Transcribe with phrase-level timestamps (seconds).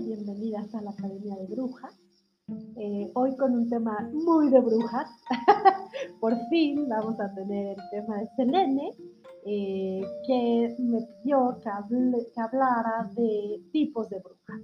[0.00, 1.94] y bienvenidas a la Academia de Brujas.
[2.76, 5.10] Eh, hoy con un tema muy de brujas.
[6.20, 8.94] Por fin vamos a tener el tema de Selene,
[9.44, 14.60] eh, que me pidió que, hablara de tipos de brujas.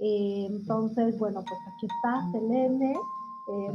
[0.00, 2.94] Eh, entonces, bueno, pues aquí está Selene.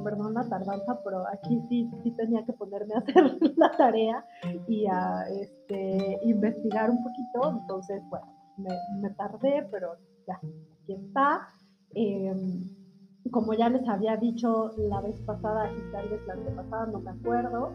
[0.03, 4.23] perdón la tardanza, pero aquí sí, sí tenía que ponerme a hacer la tarea
[4.67, 7.59] y a este, investigar un poquito.
[7.61, 9.97] Entonces, bueno, me, tardé, pero
[10.27, 10.39] ya,
[10.83, 11.49] aquí está.
[11.95, 12.69] Em,
[13.31, 17.11] como ya les había dicho la vez pasada y tal vez la pasada, no me
[17.11, 17.71] acuerdo,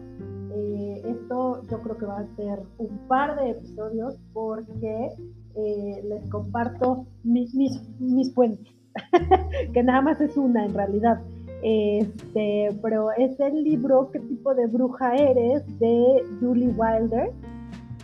[0.51, 5.09] eh, esto yo creo que va a ser un par de episodios porque
[5.55, 8.73] eh, les comparto mis, mis, mis fuentes,
[9.73, 11.21] que nada más es una en realidad.
[11.61, 15.65] Este, pero es el libro ¿Qué tipo de bruja eres?
[15.79, 17.33] de Julie Wilder.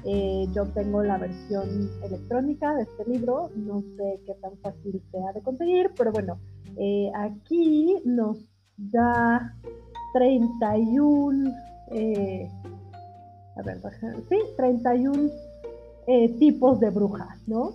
[0.08, 5.34] Eh, yo tengo la versión electrónica de este libro, no sé qué tan fácil sea
[5.34, 6.38] de conseguir, pero bueno,
[6.78, 8.38] eh, aquí nos
[8.78, 9.56] da
[10.14, 11.52] 31,
[11.90, 12.48] eh,
[13.56, 13.82] a ver,
[14.30, 15.32] sí, 31
[16.38, 17.72] tipos de brujas, ¿no?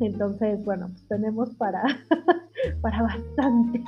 [0.00, 1.84] Entonces, bueno, pues tenemos para,
[2.82, 3.80] para bastante.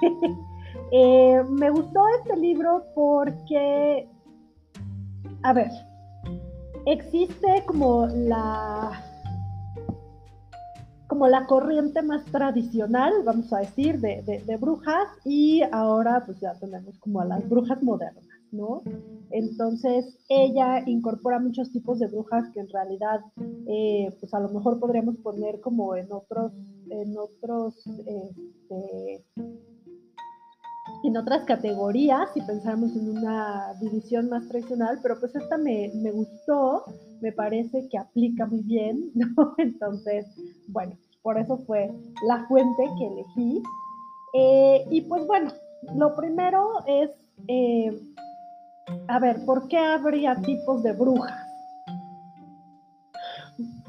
[1.51, 4.09] me gustó este libro porque,
[5.43, 5.71] a ver,
[6.87, 9.03] existe como la
[11.09, 16.53] como la corriente más tradicional, vamos a decir, de, de, brujas y ahora pues ya
[16.55, 18.83] tenemos como a las brujas modernas, ¿no?
[19.31, 23.21] Entonces ella incorpora muchos tipos de brujas que en realidad
[23.67, 26.53] eh, pues a lo mejor podríamos poner como en otros,
[26.91, 29.25] en otros, este,
[31.05, 36.11] en otras categorías, si pensamos en una división más tradicional, pero pues esta me, me
[36.11, 36.85] gustó,
[37.21, 39.55] me parece que aplica muy bien, ¿no?
[39.59, 40.27] Entonces,
[40.69, 41.93] bueno, por eso fue
[42.27, 43.63] la fuente que elegí.
[44.35, 45.51] Eh, y pues bueno,
[45.95, 47.11] lo primero es,
[47.49, 48.01] eh,
[49.09, 51.47] a ver, ¿por qué habría tipos de brujas?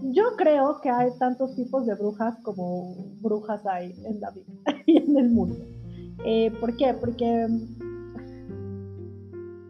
[0.02, 4.46] Yo creo que hay tantos tipos de brujas como brujas hay en la vida
[4.86, 5.77] y en el mundo.
[6.26, 6.94] Eh, ¿Por qué?
[7.00, 7.48] Porque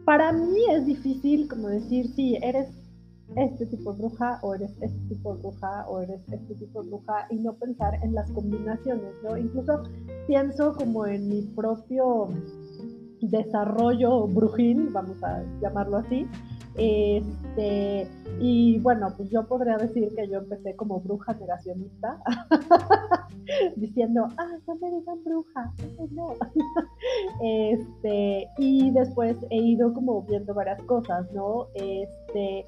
[0.04, 2.68] para mí es difícil como decir, sí, eres
[3.36, 6.88] este tipo de bruja o eres este tipo de bruja o eres este tipo de
[6.88, 9.36] bruja y no pensar en las combinaciones, ¿no?
[9.36, 9.82] Incluso
[10.26, 12.28] pienso como en mi propio
[13.20, 16.26] desarrollo brujil, vamos a llamarlo así,
[16.78, 18.08] este,
[18.40, 22.22] y bueno, pues yo podría decir que yo empecé como bruja negacionista,
[23.76, 25.72] diciendo, ah, no me digan bruja,
[26.12, 26.34] no.
[27.42, 31.66] este, y después he ido como viendo varias cosas, ¿no?
[31.74, 32.64] Este,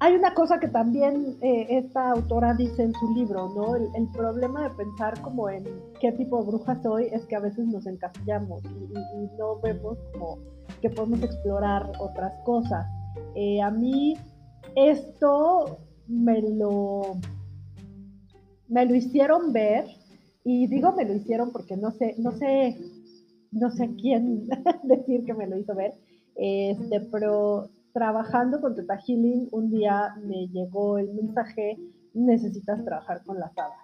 [0.00, 3.76] hay una cosa que también eh, esta autora dice en su libro, ¿no?
[3.76, 5.64] El, problema de pensar como en
[6.00, 10.38] qué tipo de bruja soy es que a veces nos encasillamos y, no vemos como
[10.80, 12.86] que podemos explorar otras cosas.
[13.34, 14.16] Eh, a mí
[14.76, 17.16] esto me lo,
[18.68, 19.86] me lo hicieron ver
[20.44, 22.76] y digo me lo hicieron porque no sé, no sé,
[23.52, 24.46] no sé quién
[24.82, 25.94] decir que me lo hizo ver,
[26.36, 31.78] este, pero trabajando con Teta Healing, un día me llegó el mensaje,
[32.12, 33.78] necesitas trabajar con las hadas.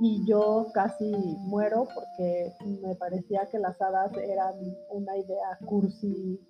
[0.00, 1.12] Y yo casi
[1.42, 2.52] muero porque
[2.82, 4.54] me parecía que las hadas eran
[4.90, 6.40] una idea cursi,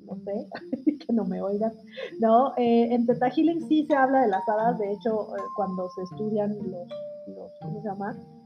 [0.00, 0.46] no sé,
[1.06, 1.72] que no me oigan.
[2.20, 5.88] No, eh, en Teta Healing sí se habla de las hadas, de hecho, eh, cuando
[5.90, 7.88] se estudian los, ¿cómo se?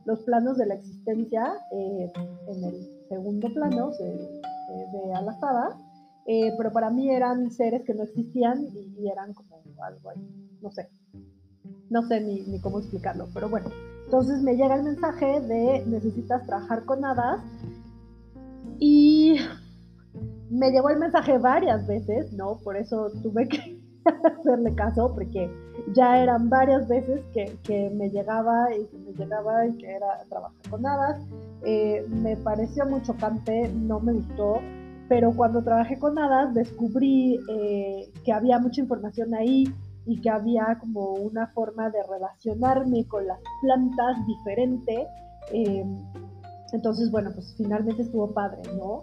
[0.04, 2.12] Los planos de la existencia, eh,
[2.46, 5.74] en el segundo plano se ve a las hadas
[6.26, 10.70] eh, pero para mí eran seres que no existían y, eran como algo ahí, no
[10.70, 10.88] sé,
[11.90, 13.68] no sé ni, ni, cómo explicarlo, pero bueno,
[14.04, 17.40] entonces me llega el mensaje de necesitas trabajar con hadas
[18.78, 19.36] y
[20.50, 22.58] me llegó el mensaje varias veces, ¿no?
[22.62, 23.80] Por eso tuve que
[24.38, 25.50] hacerle caso, porque
[25.94, 30.18] ya eran varias veces que, que, me llegaba y que me llegaba y que era
[30.28, 31.22] trabajar con hadas.
[31.64, 34.60] Eh, me pareció muy chocante, no me gustó
[35.12, 39.70] pero cuando trabajé con hadas descubrí eh, que había mucha información ahí
[40.06, 45.06] y que había como una forma de relacionarme con las plantas diferente.
[45.52, 45.84] Eh,
[46.72, 49.02] entonces, bueno, pues finalmente estuvo padre, ¿no?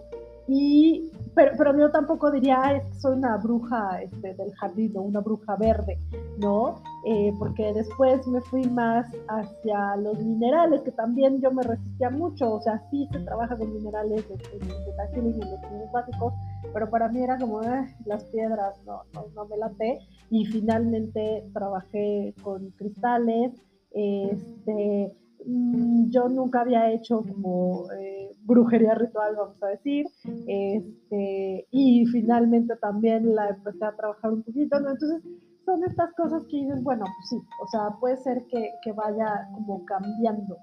[0.52, 5.02] Y, pero, pero yo tampoco diría, es que soy una bruja este, del jardín o
[5.02, 5.96] una bruja verde,
[6.38, 6.82] ¿no?
[7.06, 12.54] Eh, porque después me fui más hacia los minerales, que también yo me resistía mucho,
[12.54, 16.34] o sea, sí se trabaja con minerales de, de, y los básicos,
[16.74, 20.00] pero para mí era como, eh, las piedras, no, no, no me late,
[20.30, 23.52] y finalmente trabajé con cristales,
[23.92, 25.12] Este,
[25.44, 30.06] yo nunca había hecho como eh, brujería ritual, vamos a decir,
[30.46, 34.90] este, y finalmente también la empecé a trabajar un poquito, ¿no?
[34.90, 35.22] Entonces,
[35.64, 39.48] son estas cosas que dices, bueno, pues sí, o sea, puede ser que, que vaya
[39.54, 40.56] como cambiando.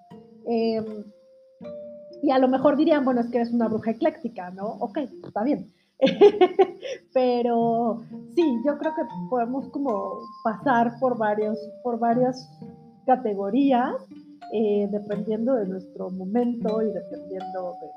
[0.46, 0.86] Em,
[2.22, 4.66] y a lo mejor dirían, bueno, es que eres una bruja ecléctica, ¿no?
[4.80, 5.72] Ok, está bien.
[7.14, 8.04] Pero
[8.36, 12.50] sí, yo creo que podemos como pasar por, varios, por varias
[13.06, 13.96] categorías,
[14.54, 17.88] eh, dependiendo de nuestro momento y dependiendo de...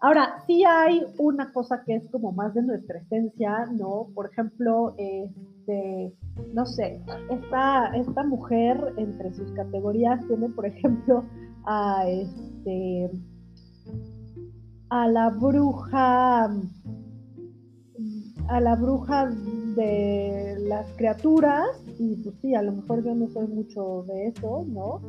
[0.00, 4.08] Ahora, sí hay una cosa que es como más de nuestra esencia, ¿no?
[4.14, 6.12] Por ejemplo, este,
[6.52, 11.24] no sé, esta, esta mujer entre sus categorías tiene, por ejemplo,
[11.64, 13.10] a este
[14.90, 16.50] a la bruja
[18.52, 19.30] a la bruja
[19.76, 21.68] de las criaturas
[21.98, 25.00] y pues sí, a lo mejor yo no soy mucho de eso, ¿no?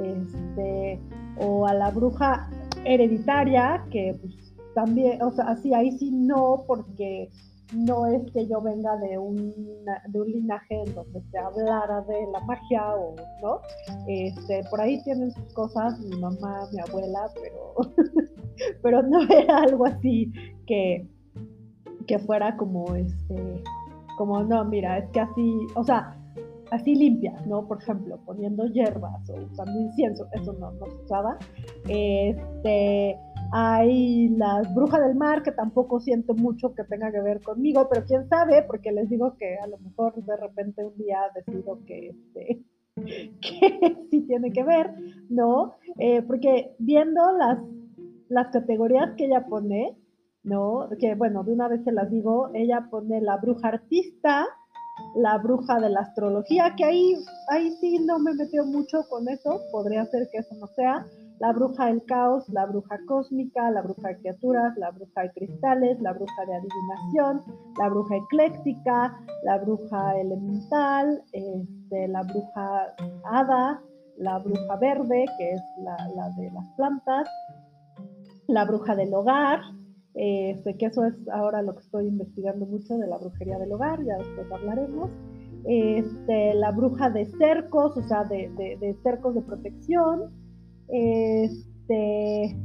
[0.00, 1.00] Este,
[1.38, 2.48] o a la bruja
[2.84, 7.28] hereditaria que pues también, o sea, así ahí sí no porque
[7.74, 9.52] no es que yo venga de un,
[10.08, 13.60] de un linaje en donde se hablara de la magia o no.
[14.06, 17.92] Este, por ahí tienen sus cosas mi mamá, mi abuela, pero,
[18.82, 20.32] pero no era algo así
[20.66, 21.08] que,
[22.06, 23.62] que fuera como este,
[24.16, 26.16] como no, mira, es que así, o sea,
[26.70, 27.66] así limpias, ¿no?
[27.66, 31.38] Por ejemplo, poniendo hierbas o usando incienso, eso no, no se usaba.
[31.88, 33.18] Este,
[33.52, 38.06] hay las brujas del mar, que tampoco siento mucho que tenga que ver conmigo, pero
[38.06, 42.08] quién sabe, porque les digo que a lo mejor de repente un día decido que,
[42.08, 42.62] este,
[42.96, 44.94] que sí tiene que ver,
[45.28, 45.74] ¿no?
[45.98, 47.58] Eh, porque viendo las,
[48.28, 49.94] las categorías que ella pone,
[50.44, 50.88] ¿no?
[50.98, 54.46] Que bueno, de una vez se las digo, ella pone la bruja artista,
[55.16, 57.14] la bruja de la astrología, que ahí,
[57.48, 61.06] ahí sí no me metió mucho con eso, podría ser que eso no sea,
[61.42, 66.00] la bruja del caos, la bruja cósmica, la bruja de criaturas, la bruja de cristales,
[66.00, 67.42] la bruja de adivinación,
[67.80, 72.94] la bruja ecléctica, la bruja elemental, este, la bruja
[73.24, 73.82] hada,
[74.18, 75.96] la bruja verde, que es la,
[76.36, 77.28] de las plantas,
[78.46, 79.62] la bruja del hogar,
[80.14, 84.04] este, que eso es ahora lo que estoy investigando mucho de la brujería del hogar,
[84.04, 85.10] ya después hablaremos.
[85.64, 88.48] Este, la bruja de cercos, o sea, de,
[88.80, 90.30] de cercos de protección,
[90.88, 92.56] este,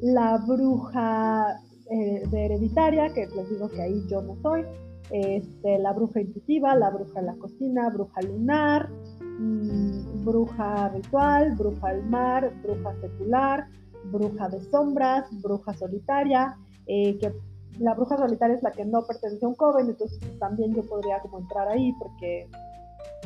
[0.00, 1.58] la bruja
[1.90, 4.64] eh, hereditaria, que les digo que ahí yo no soy,
[5.10, 8.88] este, la bruja intuitiva, la bruja de la cocina, bruja lunar,
[9.38, 13.66] mm, bruja ritual, bruja del mar, bruja secular,
[14.10, 16.56] bruja de sombras, bruja solitaria,
[16.86, 17.32] eh, que
[17.78, 21.20] la bruja solitaria es la que no pertenece a un coven, entonces también yo podría
[21.20, 22.48] como entrar ahí porque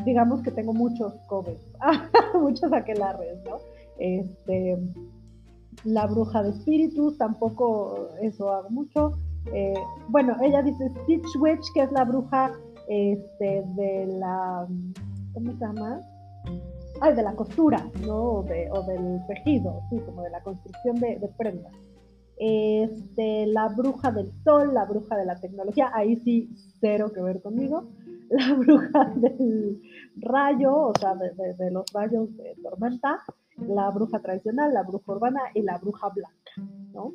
[0.04, 1.60] digamos que tengo muchos covens,
[2.40, 3.58] muchos aquelarres, ¿no?
[3.98, 4.78] Este,
[5.84, 9.18] la bruja de espíritus, tampoco eso hago mucho.
[9.52, 9.74] Eh,
[10.08, 12.52] bueno, ella dice Stitch Witch, que es la bruja
[12.88, 14.66] este, de la,
[15.32, 16.00] ¿cómo se llama?
[17.00, 18.16] Ay, de la costura, ¿no?
[18.16, 21.72] O, del tejido, sí, como de la construcción de, prendas.
[22.42, 26.48] Este, la bruja del sol, la bruja de la tecnología, ahí sí,
[26.80, 27.90] cero que ver conmigo.
[28.30, 29.82] La bruja del
[30.18, 33.18] rayo, o sea, de los rayos de tormenta
[33.66, 37.12] la bruja tradicional, la bruja urbana y la bruja blanca, ¿no?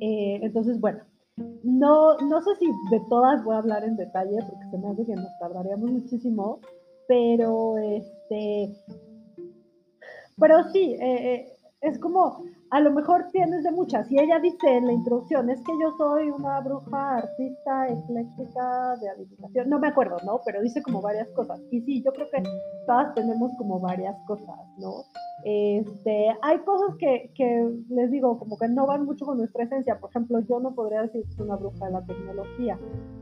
[0.00, 1.00] Eh, entonces, bueno,
[1.62, 5.06] no, no sé si de todas voy a hablar en detalle porque se me hace
[5.06, 6.60] que nos tardaríamos muchísimo,
[7.08, 8.76] pero este,
[10.38, 14.10] pero sí, eh, eh, es como, a lo mejor tienes de muchas.
[14.10, 19.10] Y ella dice en la introducción, es que yo soy una bruja artista ecléctica de
[19.10, 19.68] adivinación.
[19.68, 20.40] No me acuerdo, ¿no?
[20.44, 21.60] Pero dice como varias cosas.
[21.70, 22.42] Y sí, yo creo que
[22.86, 25.02] todas tenemos como varias cosas, ¿no?
[25.42, 29.98] Este, hay cosas que, que, les digo, como que no van mucho con nuestra esencia.
[29.98, 32.78] Por ejemplo, yo no podría decir que soy una bruja de la tecnología.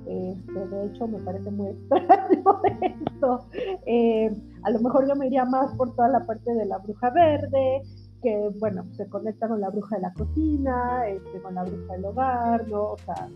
[0.07, 3.47] Este, de hecho, me parece muy extraño esto.
[3.87, 4.31] Eh,
[4.63, 7.83] a lo mejor yo me iría más por toda la parte de la bruja verde,
[8.23, 12.05] que, bueno, se conecta con la bruja de la cocina, este, con la bruja del
[12.05, 12.93] hogar, ¿no?
[12.93, 13.29] O sea,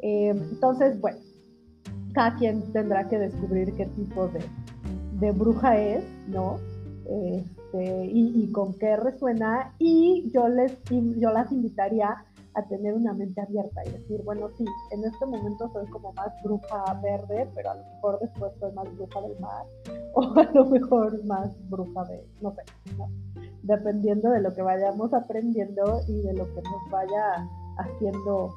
[0.00, 1.18] eh, entonces, bueno,
[2.12, 4.40] cada quien tendrá que descubrir qué tipo de,
[5.20, 6.58] de bruja es, ¿no?
[7.08, 13.40] Este, y, con qué resuena, y yo, les, yo las invitaría a tener una mente
[13.40, 17.74] abierta y decir, bueno, sí, en este momento soy como más bruja verde, pero a
[17.74, 19.66] lo mejor después soy más bruja del mar,
[20.14, 22.62] o a lo mejor más bruja de, no sé,
[22.96, 23.08] ¿no?
[23.62, 27.48] Dependiendo de lo que vayamos aprendiendo y de lo que nos vaya
[27.78, 28.52] haciendo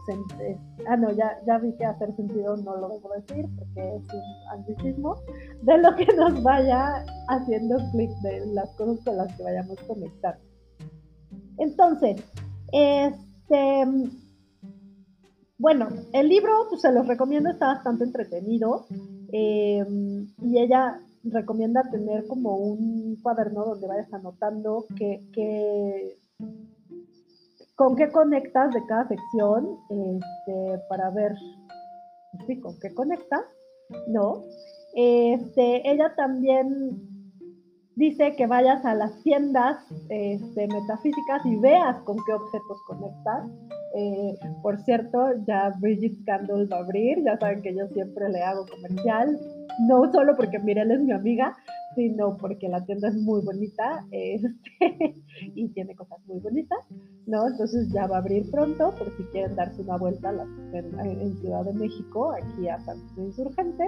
[0.88, 4.50] ah no ya ya vi que hacer sentido no lo debo decir porque es un
[4.52, 5.16] anglicismo
[5.62, 10.40] de lo que nos vaya haciendo clic de las cosas con las que vayamos conectar.
[11.58, 12.24] Entonces
[12.72, 13.86] este
[15.60, 18.88] bueno el libro pues, se los recomiendo está bastante entretenido
[19.32, 19.86] eh,
[20.42, 26.18] y ella recomienda tener como un cuaderno donde vayas anotando que, que
[27.76, 31.34] con qué conectas de cada sección este, para ver
[32.48, 33.44] sí, con qué conectas,
[34.08, 34.44] ¿no?
[34.94, 37.12] Este, ella también
[37.96, 39.78] dice que vayas a las tiendas
[40.10, 43.50] este, metafísicas y veas con qué objetos conectas.
[43.96, 48.42] Eh, por cierto, ya Bridget Scandal va a abrir, ya saben que yo siempre le
[48.42, 49.38] hago comercial,
[49.80, 51.56] no solo porque Mirel es mi amiga,
[51.96, 54.52] sino porque la tienda es muy bonita este,
[55.56, 56.80] y tiene cosas muy bonitas,
[57.28, 57.48] ¿no?
[57.48, 60.34] Entonces ya va a abrir pronto por si quieren darse una vuelta
[60.74, 63.86] en, Ciudad de México, aquí a San Insurgente,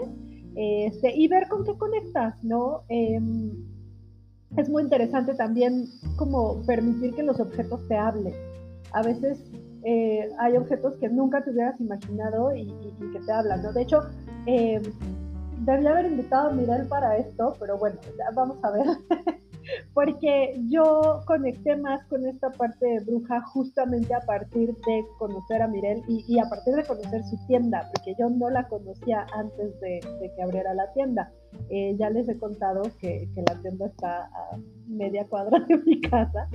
[0.56, 2.84] este, y ver con qué conectas, ¿no?
[2.90, 3.52] Em,
[4.58, 5.86] es muy interesante también
[6.18, 8.34] como permitir que los objetos te hablen.
[8.92, 9.40] A veces
[9.84, 13.74] eh, hay objetos que nunca te hubieras imaginado y, que te hablan, ¿no?
[13.74, 14.02] De hecho,
[14.46, 14.82] eh,
[15.60, 18.86] debía haber invitado a Mirel para esto, pero bueno, ya vamos a ver.
[19.94, 25.68] Porque yo conecté más con esta parte de bruja justamente a partir de conocer a
[25.68, 30.02] Mirel y, a partir de conocer su tienda, porque yo no la conocía antes de,
[30.36, 31.32] que abriera la tienda.
[31.70, 34.58] Eh, ya les he contado que, que, la tienda está a
[34.88, 36.48] media cuadra de mi casa,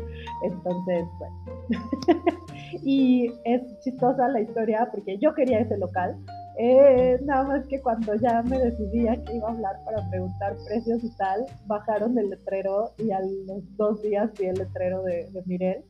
[0.42, 1.36] entonces, bueno.
[2.84, 6.16] y es chistosa la historia porque yo quería ese local
[6.60, 11.04] eh, nada más que cuando ya me decidía que iba a hablar para preguntar precios
[11.04, 15.84] y tal, bajaron el letrero y a los dos días vi el letrero de, Mirel.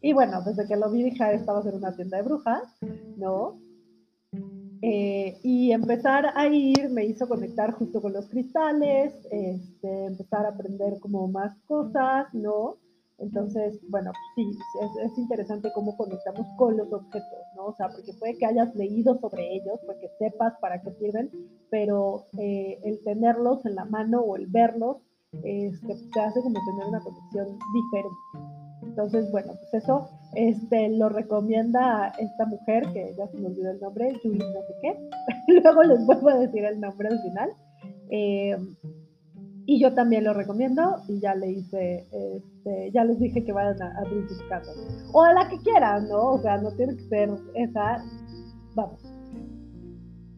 [0.00, 2.22] Y bueno, desde que lo vi dije, ah, esta va a ser una tienda de
[2.22, 2.62] brujas,
[3.16, 3.60] ¿no?
[4.82, 10.50] Eh, y empezar a ir me hizo conectar justo con los cristales, este, empezar a
[10.50, 12.76] aprender como más cosas, ¿no?
[13.22, 14.50] Entonces, bueno, sí,
[15.04, 17.66] es, interesante cómo conectamos con los objetos, ¿no?
[17.66, 21.30] O sea, porque puede que hayas leído sobre ellos, porque sepas para qué sirven,
[21.70, 24.96] pero eh, el tenerlos en la mano o el verlos
[25.44, 28.52] este, te hace como tener una conexión diferente.
[28.82, 33.80] Entonces, bueno, pues eso este, lo recomienda esta mujer, que ya se me olvidó el
[33.80, 34.98] nombre, Julie no sé qué.
[35.62, 37.50] Luego les vuelvo a decir el nombre al final.
[38.10, 38.56] Eh,
[39.66, 43.80] y yo también lo recomiendo y ya le hice, este, ya les dije que vayan
[43.80, 44.70] a, a buscando.
[45.12, 46.32] O a la que quieran, ¿no?
[46.32, 48.04] O sea, no tiene que ser esa,
[48.74, 49.00] vamos.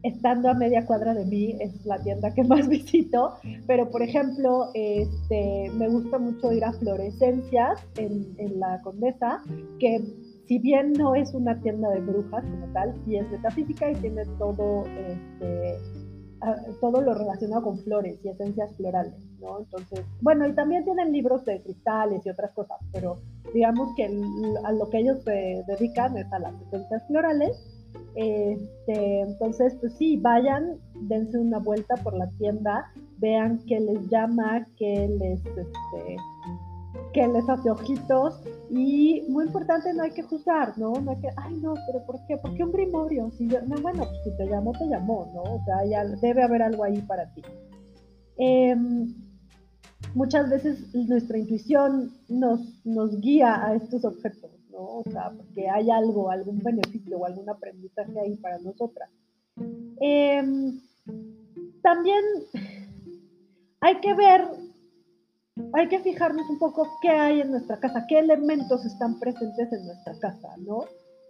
[0.03, 3.35] Estando a media cuadra de mí es la tienda que más visito,
[3.67, 9.43] pero por ejemplo, este, me gusta mucho ir a Florescencias en, en la Condesa,
[9.79, 10.03] que
[10.47, 14.25] si bien no es una tienda de brujas como tal, sí es metafísica y tiene
[14.39, 15.79] todo este,
[16.81, 19.61] todo lo relacionado con flores y esencias florales, ¿no?
[19.61, 23.19] Entonces, bueno, y también tienen libros de cristales y otras cosas, pero
[23.53, 24.05] digamos que
[24.65, 27.57] a lo que ellos se dedican es a las esencias florales.
[28.17, 34.67] Este, entonces, pues sí, vayan, dense una vuelta por la tienda, vean qué les llama,
[34.77, 36.17] qué les, este,
[37.15, 40.93] que les hace ojitos y muy importante no hay que juzgar, ¿no?
[41.01, 42.37] No hay que, ay no, pero ¿por qué?
[42.37, 43.31] ¿Por qué un grimorio?
[43.39, 45.43] Si yo, no, bueno, pues si te llamó, te llamó, ¿no?
[45.43, 47.43] O sea, ya debe haber algo ahí para ti.
[48.37, 49.15] Em,
[50.15, 54.99] muchas veces nuestra intuición nos, nos guía a estos objetos, ¿no?
[54.99, 59.09] O sea, porque hay algo, algún beneficio o algún aprendizaje ahí para nosotras.
[60.01, 60.81] Em,
[61.81, 62.25] también
[63.81, 64.49] hay que ver
[65.73, 69.87] hay que fijarnos un poco qué hay en nuestra casa, qué elementos están presentes en
[69.87, 70.85] nuestra casa, ¿no?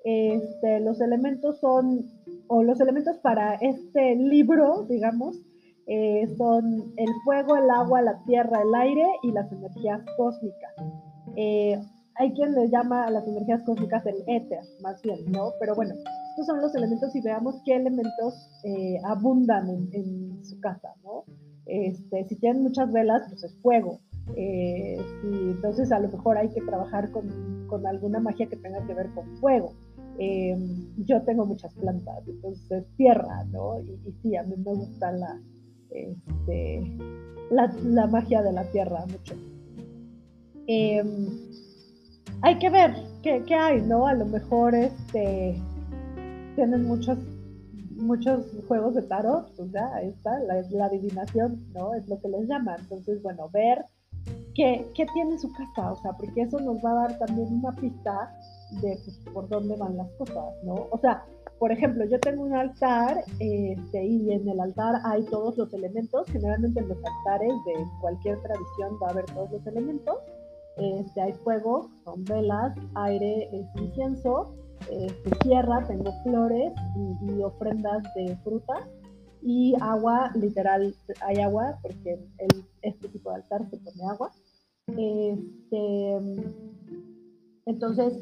[0.04, 2.10] Este, los elementos son,
[2.48, 5.38] o los elementos para este libro, digamos,
[5.86, 10.72] eh, son el fuego, el agua, la tierra, el aire y las energías cósmicas.
[11.36, 11.78] Eh,
[12.16, 15.52] hay quien le llama a las energías cósmicas el éter, más bien, ¿no?
[15.60, 15.94] Pero bueno,
[16.30, 21.24] estos son los elementos y veamos qué elementos eh, abundan en, en, su casa, ¿no?
[21.66, 24.00] Este, si tienen muchas velas, pues es fuego.
[24.36, 28.94] Eh, entonces a lo mejor hay que trabajar con, con, alguna magia que tenga que
[28.94, 29.74] ver con fuego.
[30.18, 30.56] Eh,
[30.98, 33.80] yo tengo muchas plantas, entonces es tierra, ¿no?
[33.80, 35.40] Y, sí, a mí me gusta la,
[35.90, 36.98] este,
[37.50, 39.34] la, magia de la tierra mucho.
[40.66, 41.02] Eh,
[42.42, 44.06] hay que ver qué, qué, hay, ¿no?
[44.06, 45.60] A lo mejor este,
[46.54, 47.18] tienen muchos
[47.96, 51.94] muchos juegos de tarot, ya, ahí está, la, la, adivinación, ¿no?
[51.94, 52.76] Es lo que les llama.
[52.78, 53.84] Entonces, bueno, ver
[54.54, 58.36] qué, tiene su casa, o sea, porque eso nos va a dar también una pista
[58.82, 60.86] de pues, por dónde van las cosas, ¿no?
[60.90, 61.24] O sea,
[61.58, 66.26] por ejemplo, yo tengo un altar este, y en el altar hay todos los elementos.
[66.28, 70.16] Generalmente en los altares de cualquier tradición va a haber todos los elementos.
[70.76, 74.52] Este, hay fuego, son velas, aire es incienso,
[74.90, 76.72] este, tierra, tengo flores
[77.22, 78.86] y, ofrendas de fruta
[79.40, 84.32] y agua, literal, hay agua porque en este tipo de altar se pone agua.
[84.86, 86.18] Este,
[87.66, 88.12] entonces,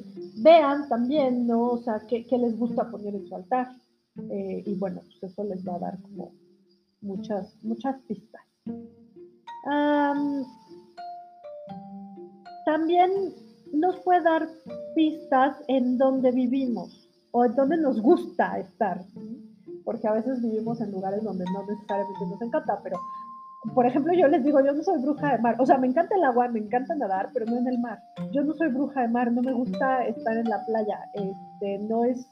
[0.42, 1.71] vean también, ¿no?
[1.71, 3.69] O sea, qué, les gusta poner en su altar.
[4.31, 6.33] Eh, y bueno, pues eso les va a dar como
[7.00, 8.42] muchas, muchas pistas.
[12.64, 13.11] también
[13.73, 14.49] nos puede dar
[14.95, 19.04] pistas en donde vivimos o en donde nos gusta estar,
[19.85, 22.99] porque a veces vivimos en lugares donde no necesariamente nos encanta, pero
[23.75, 25.57] por ejemplo, yo les digo, yo no soy bruja de mar.
[25.59, 28.02] O sea, me encanta el agua, me encanta nadar, pero no en el mar.
[28.33, 30.99] Yo no soy bruja de mar, no me gusta estar en la playa.
[31.14, 32.26] Este, no es.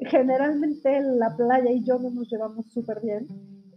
[0.00, 3.26] Generalmente la playa y yo no nos llevamos súper bien.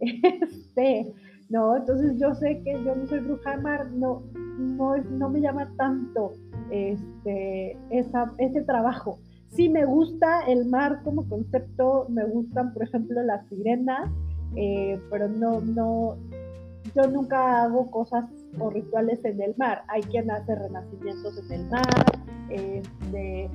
[0.00, 1.12] Este,
[1.50, 4.22] no, entonces yo sé que yo no soy bruja de mar, no,
[4.58, 6.34] no, no me llama tanto
[6.70, 9.18] este, esa, ese trabajo.
[9.48, 14.10] Sí me gusta el mar como concepto, me gustan, por ejemplo, las sirenas,
[14.56, 16.18] eh, pero no, no,
[16.94, 18.24] yo nunca hago cosas
[18.58, 19.82] o rituales en el mar.
[19.88, 22.04] Hay quien hace renacimientos en el mar,
[22.50, 23.50] este,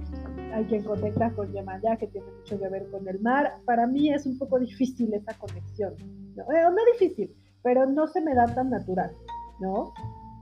[0.54, 3.54] hay quien conecta con Yemaya, que tiene mucho que ver con el mar.
[3.66, 5.94] Para mí es un poco difícil esa conexión.
[6.36, 9.12] No, eh, no difícil, pero no se me da tan natural,
[9.60, 9.94] ¿no?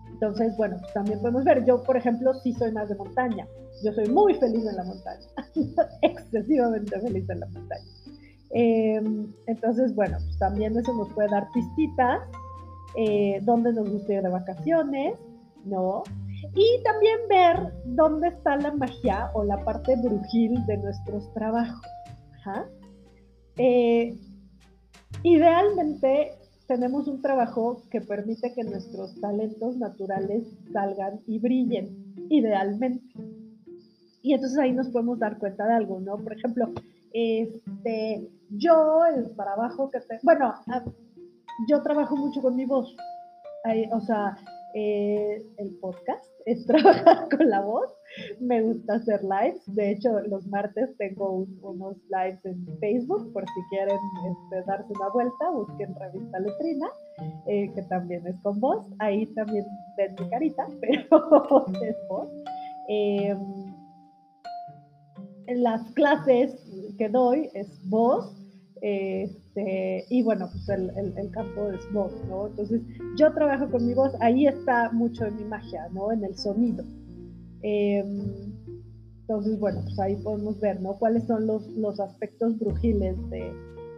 [0.10, 3.48] Entonces, bueno, también podemos ver, yo por ejemplo sí soy más de montaña,
[3.84, 5.26] yo soy muy feliz en la montaña,
[6.04, 7.86] excesivamente feliz en la montaña.
[8.52, 12.20] Em, entonces, bueno, también eso nos puede dar pistitas
[12.96, 15.16] eh, dónde nos gusta ir de vacaciones,
[15.66, 16.04] ¿no?
[16.56, 21.86] Y también ver dónde está la magia o la parte brujil de nuestros trabajos.
[23.58, 24.18] Eh,
[25.24, 26.32] idealmente
[26.68, 33.04] tenemos un trabajo que permite que nuestros talentos naturales salgan y brillen, idealmente.
[34.24, 36.18] Y entonces ahí nos podemos dar cuenta de algo, ¿no?
[36.18, 36.72] Por ejemplo,
[37.12, 40.54] este, yo el trabajo que tengo, bueno,
[41.68, 42.96] yo trabajo mucho con mi voz.
[43.92, 44.38] o sea,
[44.74, 47.90] eh, el podcast es trabajar con la voz.
[48.40, 49.62] Me gusta hacer lives.
[49.68, 55.10] De hecho, los martes tengo unos lives en Facebook por si quieren este, darse una
[55.10, 55.50] vuelta.
[55.52, 56.88] Busquen Revista Letrina,
[57.48, 58.86] eh, que también es con voz.
[59.00, 59.66] Ahí también
[59.98, 62.30] ven mi carita, pero es voz.
[62.88, 63.76] Em,
[65.48, 66.56] en las clases
[66.98, 68.38] que doy es voz
[69.54, 72.48] este, y bueno, pues el, campo es voz, ¿no?
[72.48, 72.82] Entonces,
[73.18, 76.12] yo trabajo con mi voz, ahí está mucho de mi magia, ¿no?
[76.12, 76.84] En el sonido.
[77.62, 78.54] Em,
[79.22, 80.94] entonces, bueno, pues ahí podemos ver, ¿no?
[80.94, 83.52] Cuáles son los, los aspectos brujiles de,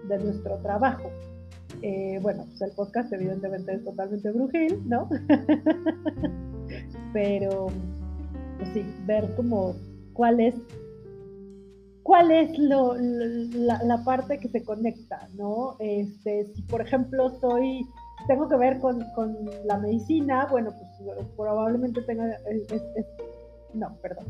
[0.10, 1.10] de nuestro trabajo.
[1.82, 5.10] Eh, bueno, pues el podcast evidentemente es totalmente brujil, ¿no?
[7.14, 7.68] Pero,
[8.58, 9.76] pues sí, ver como
[10.14, 10.56] cuál es
[12.04, 15.76] cuál es lo, la, parte que se conecta, ¿no?
[15.80, 17.88] Este, si por ejemplo soy,
[18.28, 19.00] tengo que ver con,
[19.66, 22.38] la medicina, bueno, pues probablemente tenga,
[23.74, 24.26] no, perdón.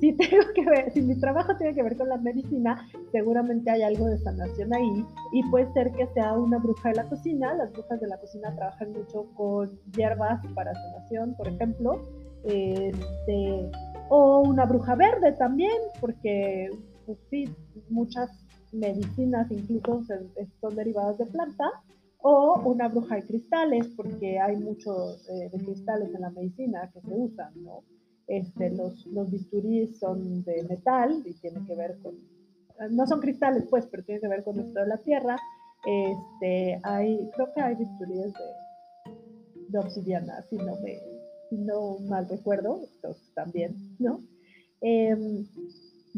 [0.00, 3.82] Si tengo que ver, si mi trabajo tiene que ver con la medicina, seguramente hay
[3.82, 7.54] algo de sanación ahí y puede ser que sea una bruja de la cocina.
[7.54, 12.00] Las brujas de la cocina trabajan mucho con hierbas para sanación, por ejemplo.
[12.44, 13.70] Este,
[14.10, 16.70] o una bruja verde también, porque
[17.08, 17.48] pues sí,
[17.88, 18.30] muchas
[18.70, 20.04] medicinas incluso
[20.60, 21.64] son derivadas de planta,
[22.20, 27.00] o una bruja de cristales, porque hay muchos eh, de cristales en la medicina que
[27.00, 27.82] se usan, ¿no?
[28.26, 29.28] Este, los, los
[29.98, 32.14] son de metal y tienen que ver con,
[32.90, 35.38] no son cristales pues, pero tienen que ver con esto de la tierra.
[35.86, 39.12] Este, hay, creo que hay bisturíes de,
[39.68, 40.98] de obsidiana, si no, me,
[41.52, 44.20] no mal recuerdo, entonces también, ¿no?
[44.82, 45.46] Em,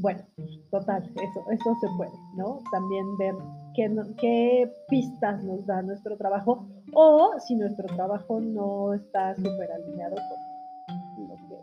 [0.00, 0.22] bueno,
[0.70, 2.58] total, eso, eso se puede, ¿no?
[2.72, 3.34] También ver
[3.74, 10.16] qué, qué pistas nos da nuestro trabajo o si nuestro trabajo no está súper alineado
[10.16, 11.56] con lo que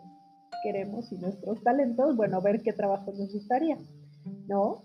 [0.63, 3.78] queremos y nuestros talentos, bueno, ver qué trabajo nos gustaría,
[4.47, 4.82] ¿no?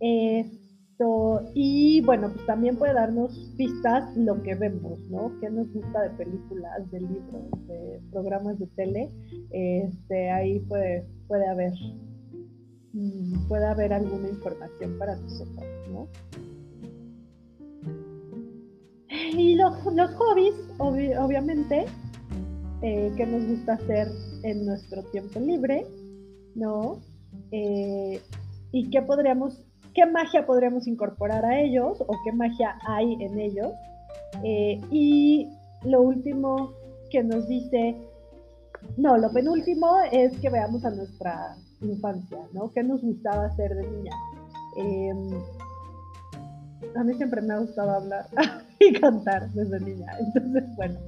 [0.00, 5.32] Esto, y bueno, pues también puede darnos pistas lo que vemos, ¿no?
[5.40, 9.10] ¿Qué nos gusta de películas, de libros, de programas de tele?
[9.50, 11.72] Este, ahí puede, puede haber
[13.48, 16.08] pueda haber alguna información para nosotros, ¿no?
[19.36, 19.74] Y los,
[20.14, 21.86] hobbies, obviamente,
[22.82, 24.08] eh, que nos gusta hacer
[24.42, 25.86] en nuestro tiempo libre,
[26.54, 27.00] ¿no?
[27.50, 28.20] eh,
[28.72, 29.60] y qué podríamos,
[29.94, 33.72] qué magia podríamos incorporar a ellos o qué magia hay en ellos.
[34.42, 35.48] Eh, y
[35.84, 36.72] lo último
[37.10, 37.96] que nos dice,
[38.96, 42.70] no, lo penúltimo es que veamos a nuestra infancia, ¿no?
[42.70, 44.12] ¿Qué nos gustaba hacer de niña?
[44.76, 45.30] Em,
[46.96, 48.26] a mí siempre me ha gustado hablar
[48.80, 50.06] y cantar desde niña.
[50.18, 50.98] Entonces, bueno,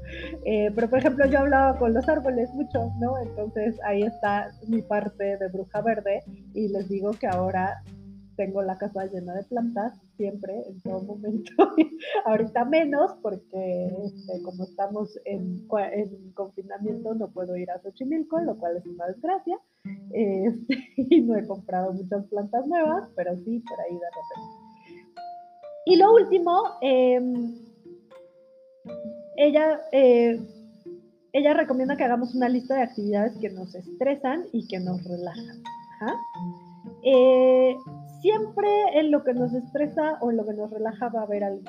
[0.44, 3.18] eh, pero por ejemplo yo hablaba con los árboles mucho, ¿no?
[3.18, 6.22] Entonces ahí está mi parte de bruja verde
[6.54, 7.82] y les digo que ahora
[8.36, 11.52] tengo la casa llena de plantas siempre, en todo momento.
[12.24, 18.58] Ahorita menos porque este, como estamos en, en, confinamiento no puedo ir a Xochimilco, lo
[18.58, 19.58] cual es una desgracia.
[20.12, 24.66] Este, y no he comprado muchas plantas nuevas, pero sí, por ahí de repente.
[25.86, 27.54] Y lo último, em,
[29.36, 30.40] ella, eh,
[31.32, 35.62] ella recomienda que hagamos una lista de actividades que nos estresan y que nos relajan.
[38.20, 41.44] Siempre en lo que nos estresa o en lo que nos relaja va a haber
[41.44, 41.62] algo.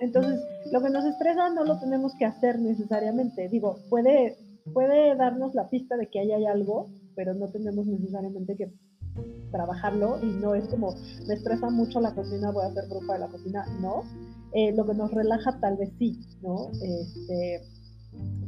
[0.00, 0.40] Entonces,
[0.72, 3.48] lo que nos estresa no lo tenemos que hacer necesariamente.
[3.48, 4.36] Digo, puede,
[4.72, 8.72] puede darnos la pista de que ahí hay algo, pero no tenemos necesariamente que
[9.50, 10.94] trabajarlo y no es como,
[11.26, 13.64] me estresa mucho la cocina, voy a hacer bruja de la cocina.
[13.80, 14.02] No,
[14.52, 16.70] eh, lo que nos relaja tal vez sí, ¿no?
[16.82, 17.62] Este,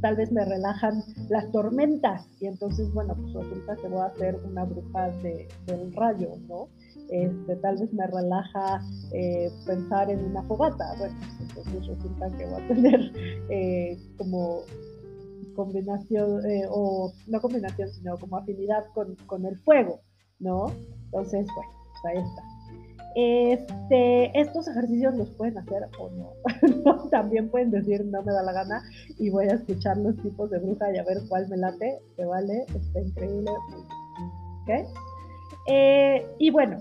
[0.00, 4.37] tal vez me relajan las tormentas y entonces, bueno, pues resulta que voy a hacer
[4.44, 6.68] una bruja de, del rayo, ¿no?
[7.11, 8.81] Este, tal vez me relaja
[9.12, 13.12] eh, pensar en una fogata, bueno, entonces resulta que voy a tener
[13.50, 14.62] eh, como
[15.57, 20.00] combinación, o no combinación, sino como afinidad con, con el fuego,
[20.38, 20.66] ¿no?
[21.07, 22.58] Entonces, bueno, pues ahí está.
[23.20, 26.09] Este, estos ejercicios los pueden hacer o
[26.85, 27.09] no.
[27.11, 28.81] También pueden decir no me da la gana
[29.18, 31.98] y voy a escuchar los tipos de bruja y a ver cuál me late.
[32.14, 33.50] Se vale, está increíble.
[34.62, 34.85] ¿Okay?
[35.66, 36.81] Eh, y bueno,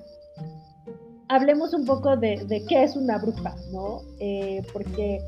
[1.27, 4.01] hablemos un poco de, de, qué es una bruja, ¿no?
[4.19, 5.19] Eh, porque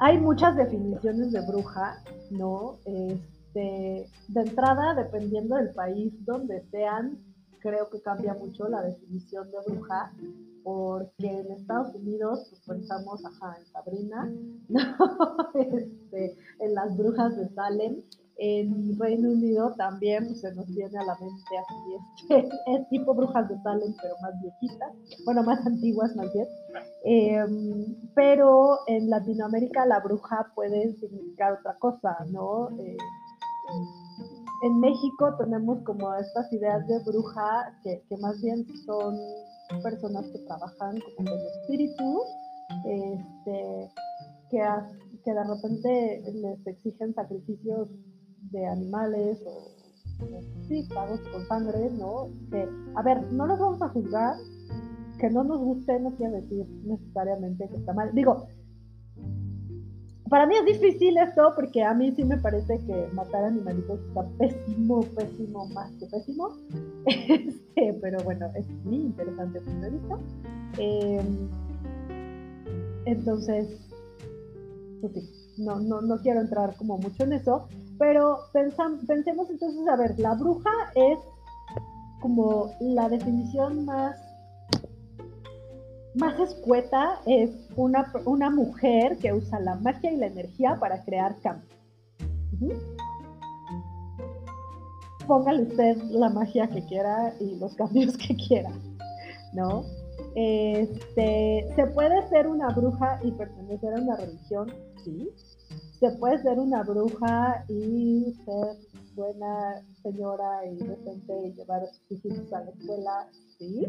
[0.00, 2.78] hay muchas definiciones de bruja, ¿no?
[2.86, 7.18] Este, de entrada, dependiendo del país donde sean,
[7.60, 10.12] creo que cambia mucho la definición de bruja,
[10.62, 14.32] porque en Estados Unidos pues, pensamos, ajá, en Sabrina,
[15.54, 18.02] este, en las brujas de Salem,
[18.40, 23.14] en Reino Unido también pues, se nos viene a la mente así, este, es tipo
[23.14, 24.92] brujas de Salem, pero más viejitas,
[25.24, 26.46] bueno, más antiguas más bien.
[27.04, 32.70] Em, pero en Latinoamérica la bruja puede significar otra cosa, ¿no?
[32.78, 32.96] Eh,
[34.62, 39.16] en México tenemos como estas ideas de bruja que, más bien son
[39.82, 42.20] personas que trabajan como con espíritu,
[42.84, 43.90] este,
[44.50, 44.62] que,
[45.24, 47.88] que de repente les exigen sacrificios
[48.50, 49.78] de animales o,
[50.68, 52.26] sí, pagos con sangre, ¿no?
[52.50, 54.34] Que, a ver, no los vamos a juzgar,
[55.18, 58.12] que no nos guste no quiere decir necesariamente que está mal.
[58.14, 58.46] Digo,
[60.28, 64.26] para mí es difícil esto porque a mí sí me parece que matar animalitos está
[64.38, 66.56] pésimo, pésimo, más que pésimo.
[67.06, 70.18] Este, pero bueno, es muy interesante punto de vista.
[70.78, 71.48] Em,
[73.04, 73.80] entonces,
[75.00, 80.18] pues no, no, no quiero entrar como mucho en eso, pero pensemos entonces, a ver,
[80.18, 81.18] la bruja es
[82.20, 84.27] como la definición más
[86.18, 91.36] más escueta es una, una, mujer que usa la magia y la energía para crear
[91.40, 91.72] cambios.
[95.26, 98.72] Póngale usted la magia que quiera y los cambios que quiera,
[99.52, 99.84] ¿no?
[100.34, 104.72] Este, ¿Se puede ser una bruja y pertenecer a una religión?
[105.04, 105.30] Sí.
[106.00, 108.76] ¿Se puede ser una bruja y ser
[109.18, 113.28] buena señora y decente y llevar a sus hijos a la escuela?
[113.58, 113.86] Sí.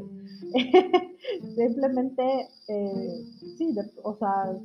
[1.55, 3.23] Simplemente, eh,
[3.57, 4.59] sí, o sea,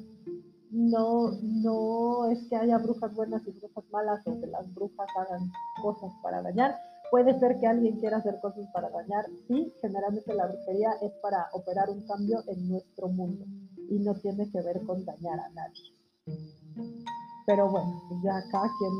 [0.70, 5.52] no, no es que haya brujas buenas y brujas malas o que las brujas hagan
[5.82, 6.74] cosas para dañar.
[7.10, 9.26] Puede ser que alguien quiera hacer cosas para dañar.
[9.46, 13.44] Sí, generalmente la brujería es para operar un cambio en nuestro mundo
[13.88, 17.23] y no tiene que ver con dañar a nadie.
[17.46, 18.92] Pero bueno, pues ya cada quien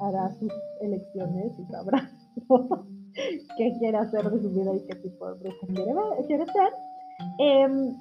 [0.00, 2.10] hará sus elecciones y sabrá
[3.56, 6.72] qué quiere hacer de su vida y qué tipo de bruja quiere, quiere ser.
[7.38, 7.96] Em,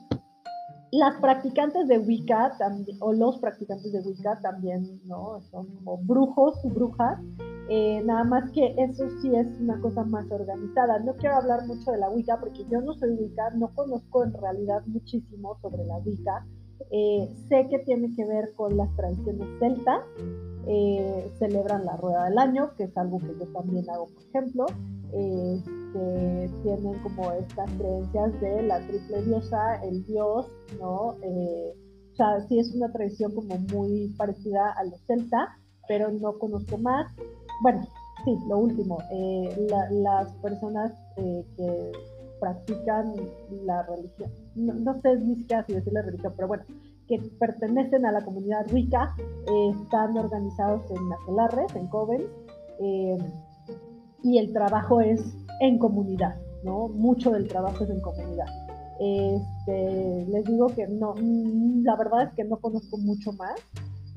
[0.91, 2.57] las practicantes de Wicca
[3.01, 5.41] o los practicantes de Wicca también ¿no?
[5.51, 7.19] son como brujos brujas,
[7.69, 10.99] eh, nada más que eso sí es una cosa más organizada.
[10.99, 14.33] No quiero hablar mucho de la Wicca porque yo no soy Wicca, no conozco en
[14.33, 16.45] realidad muchísimo sobre la Wicca.
[16.91, 20.01] Eh, sé que tiene que ver con las tradiciones celtas,
[20.67, 24.65] eh, celebran la rueda del año, que es algo que yo también hago, por ejemplo.
[25.13, 30.47] Este, tienen como estas creencias de la triple diosa, el dios,
[30.79, 31.15] ¿no?
[31.21, 31.73] Eh,
[32.13, 35.57] o sea, sí es una tradición como muy parecida a los celta,
[35.87, 37.13] pero no conozco más.
[37.61, 37.81] Bueno,
[38.23, 41.91] sí, lo último, eh, las personas que
[42.39, 43.13] practican
[43.63, 46.63] la religión, no, sé ni siquiera si decir la religión, pero bueno,
[47.07, 52.25] que pertenecen a la comunidad rica, eh, están organizados en aquelarres, en covens,
[52.79, 53.17] eh,
[54.23, 55.21] y el trabajo es
[55.61, 56.87] en comunidad, ¿no?
[56.87, 58.47] Mucho del trabajo es en comunidad.
[58.99, 61.13] Este, les digo que no,
[61.83, 63.59] la verdad es que no conozco mucho más,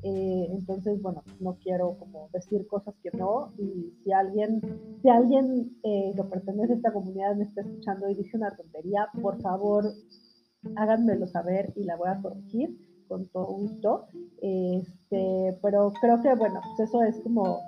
[0.03, 3.51] eh, entonces, bueno, no quiero como decir cosas que no.
[3.57, 4.61] Y si alguien,
[5.01, 9.07] si alguien eh, que pertenece a esta comunidad me está escuchando y dice una tontería,
[9.21, 9.85] por favor,
[10.75, 14.07] háganmelo saber y la voy a corregir con todo gusto.
[14.41, 17.59] Este, pero creo que, bueno, pues eso es como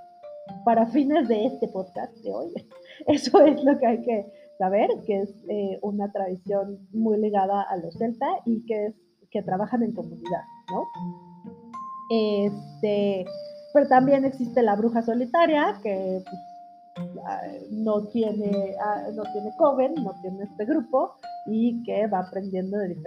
[0.63, 2.53] para fines de este podcast de hoy.
[3.07, 7.77] Eso es lo que hay que saber, que es eh, una tradición muy ligada a
[7.77, 8.95] los celta y que, es,
[9.31, 11.30] que trabajan en comunidad, ¿no?
[12.13, 13.25] Este,
[13.73, 20.13] pero también existe la bruja solitaria, que pues, no, tiene, ah, no tiene coven, no
[20.21, 21.13] tiene este grupo,
[21.45, 22.97] y que va aprendiendo de,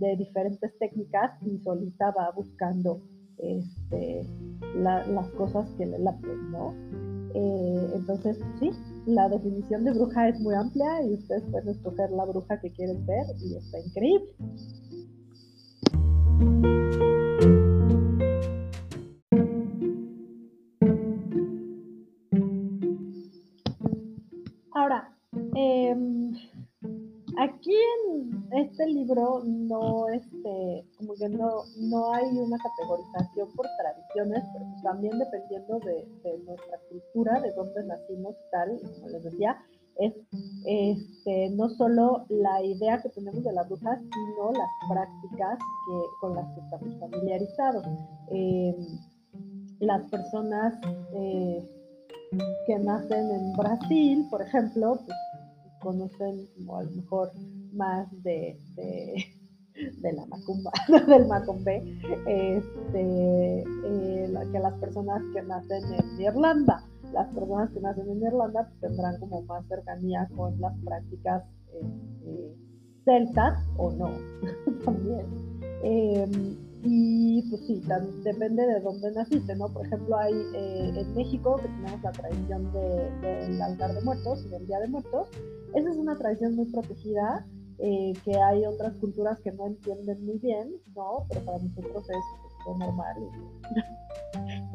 [0.00, 3.02] de diferentes técnicas y solita va buscando
[3.36, 4.26] este,
[4.76, 6.74] las cosas que le laten, ¿no?
[7.34, 8.70] Eh, entonces, sí,
[9.04, 13.04] la definición de bruja es muy amplia y ustedes pueden escoger la bruja que quieren
[13.04, 14.26] ver y está increíble.
[27.38, 27.74] Aquí
[28.06, 34.66] en este libro no, este, como que no, no hay una categorización por tradiciones, pero
[34.82, 36.06] también dependiendo de,
[36.44, 39.56] nuestra cultura, de dónde nacimos tal, como les decía,
[39.96, 40.12] es
[40.66, 46.34] este, no solo la idea que tenemos de la bruja, sino las prácticas que, con
[46.34, 47.86] las que estamos familiarizados.
[48.30, 48.74] Em,
[49.80, 50.74] las personas
[51.14, 51.68] eh,
[52.66, 55.16] que nacen en Brasil, por ejemplo, pues
[55.80, 57.30] conocen como a lo mejor
[57.72, 59.24] más de, de,
[60.12, 60.70] la macumba,
[61.08, 61.82] del macumbe,
[62.26, 66.82] este, eh, que las personas que nacen en Irlanda.
[67.12, 72.56] Las personas que nacen en Irlanda tendrán como más cercanía con las prácticas este,
[73.04, 74.10] celtas o no,
[74.84, 75.24] también.
[76.88, 77.82] Y pues sí,
[78.22, 79.68] depende de dónde naciste, ¿no?
[79.68, 84.50] Por ejemplo, hay eh, en México que tenemos la tradición del altar de muertos y
[84.50, 85.26] del día de muertos.
[85.74, 87.44] Esa es una tradición muy protegida,
[87.80, 91.26] eh, que hay otras culturas que no entienden muy bien, ¿no?
[91.28, 92.24] Pero para nosotros es
[92.64, 93.16] pues, normal.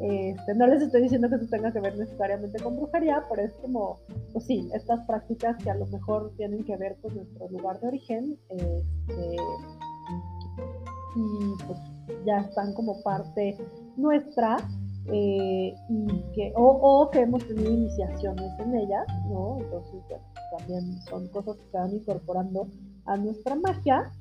[0.00, 3.52] Este, no les estoy diciendo que eso tenga que ver necesariamente con brujería, pero es
[3.54, 4.00] como,
[4.32, 7.86] pues sí, estas prácticas que a lo mejor tienen que ver con nuestro lugar de
[7.86, 8.36] origen.
[8.48, 9.36] Este,
[11.14, 11.78] y pues
[12.24, 13.56] ya están como parte
[13.96, 14.56] nuestra
[15.06, 19.58] eh, y que, o, que hemos tenido iniciaciones en ellas, ¿no?
[19.60, 20.02] Entonces,
[20.56, 22.68] también son cosas que se van incorporando
[23.06, 24.12] a nuestra magia.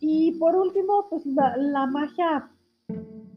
[0.00, 2.50] Y por último, pues la, magia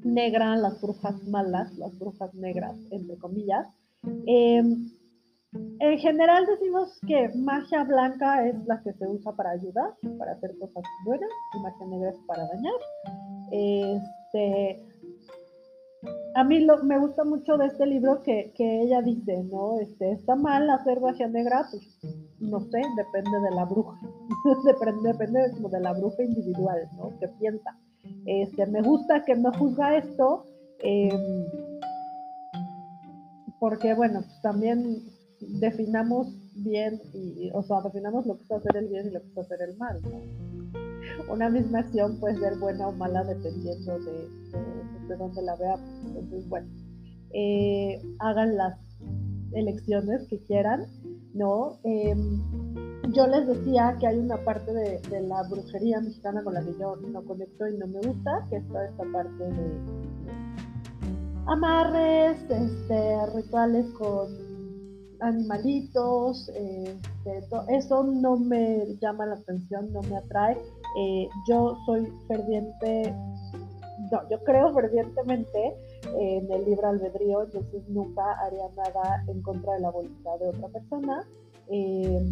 [0.03, 3.67] negra, las brujas malas, las brujas negras, entre comillas.
[4.25, 4.89] Em,
[5.80, 10.58] en general decimos que magia blanca es la que se usa para ayudar, para hacer
[10.60, 12.74] cosas buenas, y magia negra es para dañar.
[13.52, 14.84] Este,
[16.36, 19.80] a mí me gusta mucho de este libro que, ella dice, ¿no?
[19.80, 22.00] Este, está mal hacer magia negra, pues
[22.39, 23.98] no sé, depende de la bruja,
[25.04, 27.18] depende, como de la bruja individual, ¿no?
[27.20, 27.78] Que piensa.
[28.26, 30.46] Este, me gusta que no juzga esto,
[30.80, 31.46] em,
[33.60, 38.88] porque bueno, pues también definamos bien, y, o sea, definamos lo que es hacer el
[38.88, 40.00] bien y lo que es hacer el mal,
[41.30, 44.30] Una misma acción puede ser buena o mala dependiendo de,
[45.08, 45.89] de, dónde la veamos.
[46.15, 46.67] Entonces, bueno,
[47.32, 48.80] eh, hagan las
[49.54, 50.86] elecciones que quieran,
[51.34, 51.80] ¿no?
[51.84, 52.41] Em,
[53.12, 56.95] yo les decía que hay una parte de, la brujería mexicana con la que yo
[56.95, 60.26] no conecto y no me gusta, que es toda esta parte de
[61.48, 64.44] amarres, este, rituales con
[65.21, 70.58] animalitos, este, eso no me llama la atención, no me atrae.
[70.97, 73.13] Eh, yo soy ferviente,
[74.12, 75.75] no, yo creo fervientemente
[76.17, 80.67] en el libre albedrío, entonces nunca haría nada en contra de la voluntad de otra
[80.69, 81.28] persona.
[81.67, 82.23] Eh,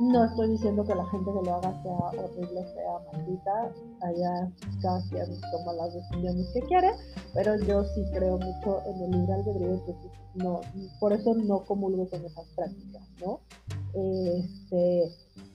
[0.00, 4.52] No estoy diciendo que la gente que lo haga sea horrible, sea maldita, allá
[4.82, 6.90] cada quien toma las decisiones que quiere,
[7.32, 10.60] pero yo sí creo mucho en el libre albedrío, entonces no,
[10.98, 13.40] por eso no comulgo con esas prácticas, ¿no?
[13.94, 15.10] Este,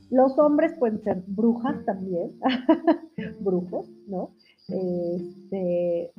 [0.10, 2.40] los hombres pueden ser brujas también,
[3.42, 4.32] brujos, ¿no?
[4.70, 6.14] Este,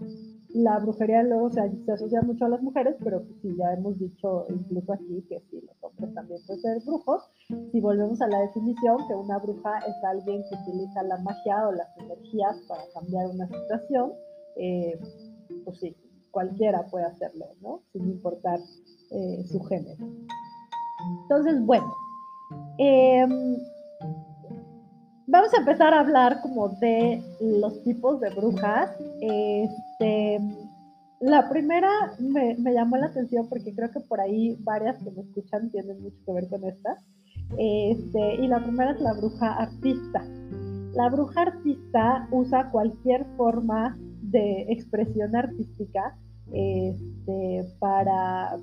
[0.54, 1.60] la brujería luego se,
[1.92, 5.76] asocia mucho a las mujeres, pero sí, ya hemos dicho incluso aquí que sí, los
[5.82, 7.22] hombres también pueden ser brujos.
[7.72, 11.72] Si volvemos a la definición, que una bruja es alguien que utiliza la magia o
[11.72, 14.12] las energías para cambiar una situación,
[14.56, 14.98] eh,
[15.64, 15.96] pues sí,
[16.30, 17.82] cualquiera puede hacerlo, ¿no?
[17.92, 18.58] Sin importar
[19.10, 20.04] eh, su género.
[21.22, 21.92] Entonces, bueno,
[22.78, 23.56] em,
[25.26, 28.90] vamos a empezar a hablar como de los tipos de brujas.
[31.20, 35.70] La primera me, llamó la atención porque creo que por ahí varias que me escuchan
[35.70, 36.96] tienen mucho que ver con esta.
[37.58, 40.24] Este, y la primera es la bruja artista.
[40.94, 46.16] La bruja artista usa cualquier forma de expresión artística
[46.52, 48.56] este, para,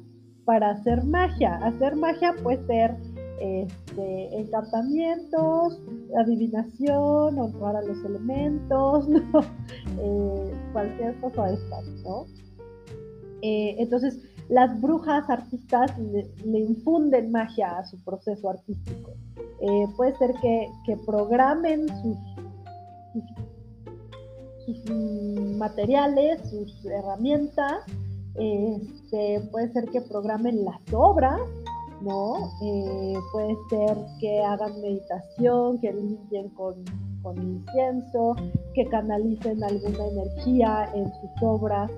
[0.46, 1.58] para hacer magia.
[1.58, 2.96] Hacer magia puede ser
[3.40, 5.80] este, encantamientos,
[6.18, 9.08] adivinación, honrar a los elementos,
[10.00, 12.26] eh, cualquier cosa de estas, ¿no?
[13.42, 14.20] Eh, entonces,
[14.50, 19.12] las brujas artistas le, infunden magia a su proceso artístico.
[19.62, 22.18] Eh, puede ser que, programen sus,
[24.66, 24.96] sus,
[25.58, 27.84] materiales, sus herramientas,
[28.36, 31.42] este, puede ser que programen las obras,
[32.02, 32.52] ¿no?
[32.62, 36.76] Eh, puede ser que hagan meditación, que limpien con,
[37.36, 38.36] incienso,
[38.74, 41.92] que canalicen alguna energía en sus obras,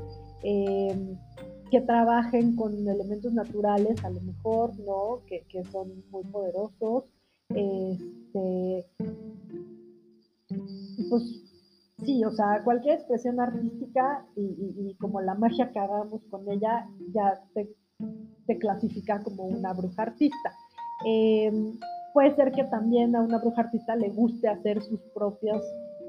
[0.43, 1.15] eh,
[1.69, 5.21] que trabajen con elementos naturales, a lo mejor, ¿no?
[5.27, 7.03] Que, son muy poderosos.
[7.49, 8.85] Este,
[11.09, 11.23] pues
[12.03, 17.41] sí, o sea, cualquier expresión artística y, como la magia que hagamos con ella ya
[17.53, 17.69] te
[18.45, 20.51] se clasifica como una bruja artista.
[21.05, 21.77] Em,
[22.13, 25.63] puede ser que también a una bruja artista le guste hacer sus propios,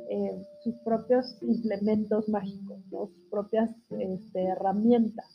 [0.08, 5.26] eh, sus propios implementos mágicos, sus propias este, herramientas.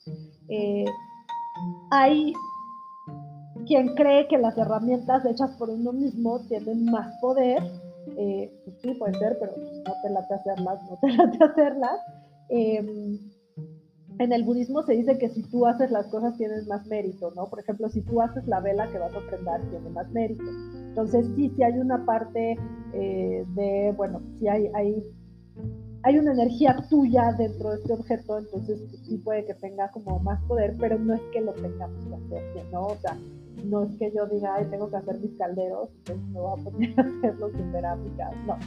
[0.50, 0.86] Eh,
[1.92, 2.34] hay
[3.68, 7.64] quien cree que las herramientas hechas por uno mismo tienen más poder.
[8.18, 12.00] Eh, pues sí, puede ser, pero no te late hacerlas, no te late hacerlas.
[14.18, 17.48] En el budismo se dice que si tú haces las cosas tienes más mérito, ¿no?
[17.48, 20.44] Por ejemplo, si tú haces la vela que vas a prender tiene más mérito.
[20.90, 22.58] Entonces, sí, sí hay una parte
[22.94, 25.04] eh, de, bueno, sí hay, hay,
[26.04, 30.20] hay una energía tuya dentro de este objeto, entonces pues, sí puede que tenga como
[30.20, 32.88] más poder, pero no es que lo tengamos que hacer, ¿no?
[32.88, 33.18] O sea,
[33.66, 36.64] no es que yo diga, ay, tengo que hacer mis calderos, entonces me voy a
[36.64, 38.58] poner a hacerlos en cerámica, no,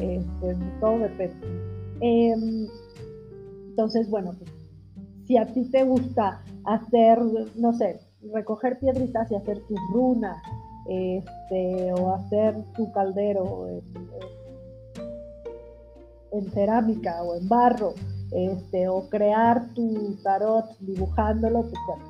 [0.00, 1.46] este, todo depende.
[2.00, 2.68] Em,
[3.68, 4.63] entonces, bueno, pues
[5.26, 7.18] si a ti te gusta hacer,
[7.56, 8.00] no sé,
[8.32, 10.42] recoger piedritas y hacer tus runas,
[10.86, 13.82] este, o hacer tu caldero en,
[16.50, 17.94] cerámica o en barro,
[18.32, 22.04] este, o crear tu tarot dibujándolo, pues bueno,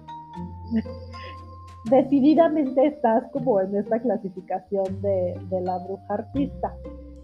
[1.91, 6.75] decididamente estás como en esta clasificación de, de la bruja artista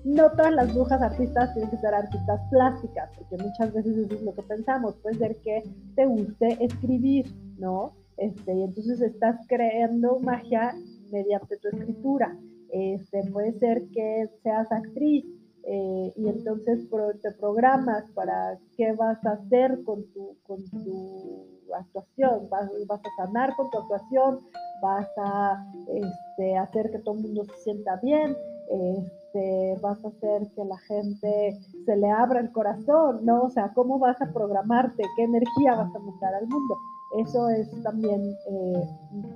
[0.05, 4.23] no todas las brujas artistas tienen que ser artistas plásticas, porque muchas veces eso es
[4.23, 4.97] lo que pensamos.
[5.03, 5.63] Puede ser que
[5.95, 7.27] te guste escribir,
[7.59, 7.95] ¿no?
[8.17, 10.75] Este, y entonces estás creando magia
[11.11, 12.37] mediante tu escritura.
[12.71, 15.25] Este, puede ser que seas actriz
[15.65, 16.89] eh, y entonces
[17.23, 22.49] te programas para qué vas a hacer con tu, con tu actuación.
[22.49, 24.41] Vas, vas a sanar con tu actuación,
[24.83, 28.37] vas a este, hacer que todo el mundo se sienta bien.
[28.71, 33.43] Este, vas a hacer que la gente se le abra el corazón, ¿no?
[33.43, 35.03] O sea, ¿cómo vas a programarte?
[35.17, 36.77] ¿Qué energía vas a mandar al mundo?
[37.19, 38.89] Eso es también eh,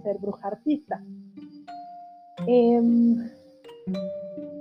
[0.02, 1.02] ser bruja artista.
[2.46, 3.28] Em,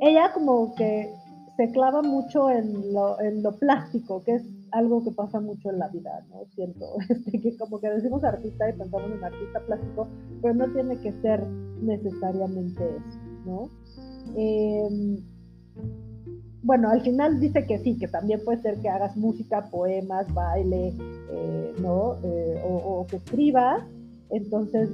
[0.01, 1.13] ella como que
[1.57, 5.79] se clava mucho en lo, en lo, plástico, que es algo que pasa mucho en
[5.79, 6.45] la vida, ¿no?
[6.55, 10.07] Siento, este, que como que decimos artista y pensamos en artista plástico,
[10.41, 11.45] pero no tiene que ser
[11.81, 13.69] necesariamente eso, ¿no?
[14.35, 15.17] Em,
[16.63, 20.93] bueno, al final dice que sí, que también puede ser que hagas música, poemas, baile,
[21.29, 22.15] eh, ¿no?
[22.23, 23.83] Eh, o, que escribas.
[24.29, 24.89] Entonces,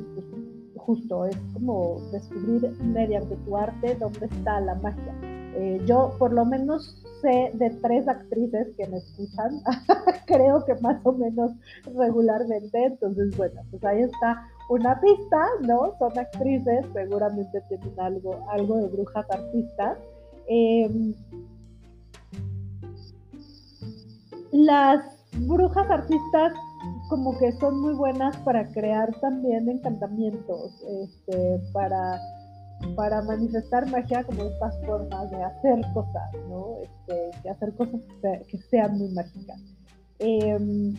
[0.76, 5.14] justo es como descubrir mediante tu arte dónde está la magia.
[5.56, 9.62] Eh, yo por lo menos sé de tres actrices que me escuchan,
[10.26, 11.52] creo que más o menos
[11.96, 15.96] regularmente, entonces bueno, pues ahí está una pista, ¿no?
[15.98, 19.98] Son actrices, seguramente tienen algo, algo de brujas artistas.
[20.48, 21.14] Em,
[24.52, 25.04] las
[25.48, 26.54] brujas artistas
[27.10, 32.20] como que son muy buenas para crear también encantamientos, este, para,
[32.96, 36.78] para manifestar magia como estas formas de hacer cosas, ¿no?
[36.84, 38.02] Este, de hacer cosas
[38.48, 39.60] que, sean muy mágicas.
[40.20, 40.96] Em,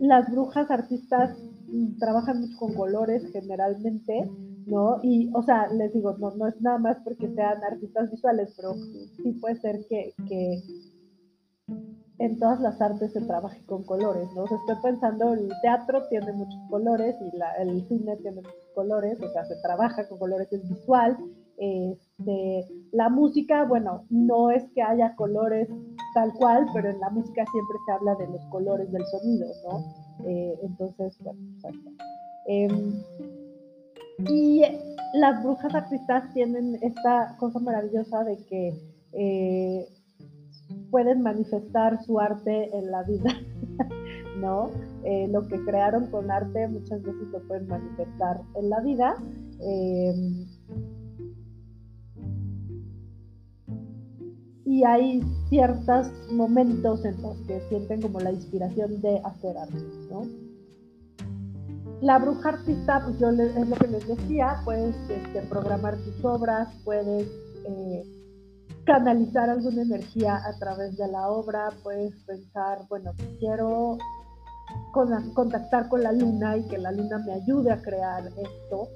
[0.00, 1.36] las brujas artistas
[1.98, 4.30] trabajan mucho con colores generalmente,
[4.66, 4.98] ¿no?
[5.02, 8.74] Y, o sea, les digo, no, no es nada más porque sean artistas visuales, pero
[9.22, 10.62] sí puede ser que, que
[12.18, 14.44] en todas las artes se trabaje con colores, ¿no?
[14.44, 18.70] O sea, estoy pensando, el teatro tiene muchos colores y la, el cine tiene muchos
[18.74, 21.16] colores, o sea, se trabaja con colores, es visual.
[21.56, 25.68] Este, la música, bueno, no es que haya colores
[26.14, 30.03] tal cual, pero en la música siempre se habla de los colores del sonido, ¿no?
[30.24, 31.74] Eh, entonces, bueno, pues
[32.46, 32.68] eh,
[34.18, 34.62] y
[35.14, 38.74] las brujas artistas tienen esta cosa maravillosa de que
[39.12, 39.88] eh,
[40.90, 43.34] pueden manifestar su arte en la vida,
[44.40, 44.70] ¿no?
[45.04, 49.16] Eh, lo que crearon con arte muchas veces lo pueden manifestar en la vida.
[54.74, 59.78] Y hay ciertos momentos en los que sienten como la inspiración de hacer arte,
[60.10, 60.22] ¿no?
[62.00, 66.68] La bruja artista, pues yo es lo que les decía, puedes este, programar tus obras,
[66.84, 67.28] puedes
[67.68, 68.02] eh,
[68.84, 73.96] canalizar alguna energía a través de la obra, puedes pensar, bueno, quiero
[75.34, 78.88] contactar con la luna y que la luna me ayude a crear esto,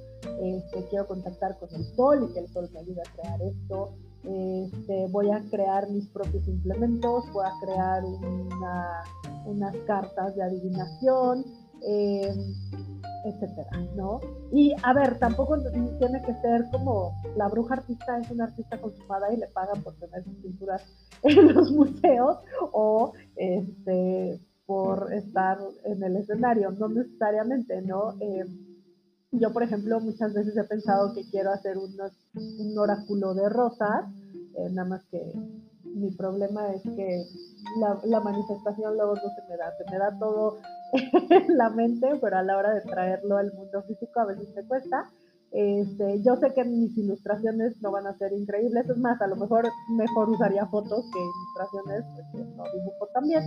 [0.43, 3.93] este, quiero contactar con el sol y que el sol me ayude a crear esto,
[4.25, 8.03] este, voy a crear mis propios implementos, voy a crear
[9.47, 11.45] unas cartas de adivinación,
[11.83, 12.35] eh,
[13.25, 14.21] etcétera, ¿no?
[14.53, 15.57] Y a ver, tampoco
[15.99, 19.95] tiene que ser como la bruja artista es una artista consumada y le pagan por
[19.95, 20.83] tener sus pinturas
[21.23, 22.39] en los museos
[22.73, 28.14] o este, por estar en el escenario, no necesariamente, ¿no?
[28.21, 28.45] Eh,
[29.33, 34.05] yo, por ejemplo, muchas veces he pensado que quiero hacer un oráculo de rosas,
[34.57, 35.33] eh, nada más que
[35.85, 37.24] mi problema es que
[37.81, 40.59] la, la, manifestación luego no se me da, se me da todo
[41.31, 44.64] en la mente, pero a la hora de traerlo al mundo físico a veces me
[44.64, 45.11] cuesta.
[45.51, 49.36] Este, yo sé que mis ilustraciones no van a ser increíbles, es más, a lo
[49.36, 53.42] mejor mejor usaría fotos que ilustraciones, porque no dibujo también,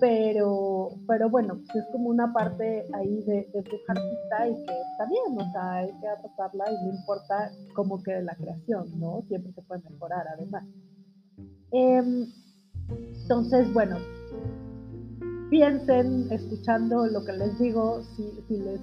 [0.00, 4.80] pero, pero bueno, pues es como una parte ahí de, de tu artista y que
[4.92, 9.22] está bien, o sea, hay que adaptarla y no importa cómo quede la creación, ¿no?
[9.28, 10.64] Siempre se puede mejorar además.
[11.72, 12.26] Em,
[13.22, 13.96] entonces, bueno,
[15.52, 18.80] piensen escuchando lo que les digo, si, les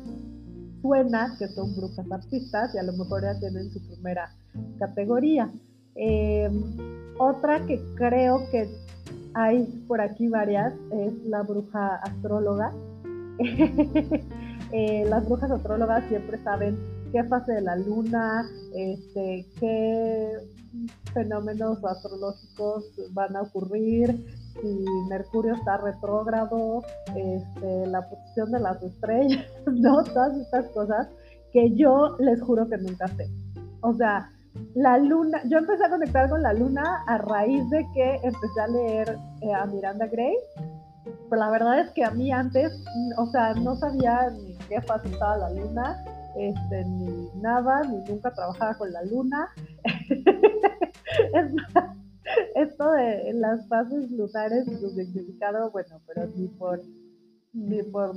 [0.82, 4.34] suena que son brujas artistas y a lo mejor ya tienen su primera
[4.80, 5.52] categoría.
[5.96, 6.64] Em,
[7.18, 8.70] otra que creo que
[9.34, 12.74] hay por aquí varias es la bruja astróloga.
[14.72, 16.78] Eh, las brujas astrólogas siempre saben
[17.12, 20.32] qué fase de la luna, este, qué
[21.12, 24.16] fenómenos astrológicos van a ocurrir,
[24.62, 26.84] si Mercurio está retrógrado,
[27.16, 30.04] este, la posición de las estrellas, ¿no?
[30.04, 31.08] Todas estas cosas
[31.52, 33.28] que yo les juro que nunca sé.
[33.82, 34.30] O sea,
[34.76, 38.68] la luna, yo empecé a conectar con la luna a raíz de que empecé a
[38.68, 40.36] leer eh, a Miranda Gray,
[41.30, 42.72] pero la verdad es que a mí antes,
[43.18, 46.04] o sea, no sabía ni qué fase estaba la luna,
[46.36, 49.50] este, ni nada, ni nunca trabajaba con la luna.
[49.84, 51.96] es más,
[52.56, 56.82] esto de las fases lunares, su significado, bueno, pero ni por,
[57.54, 58.16] ni por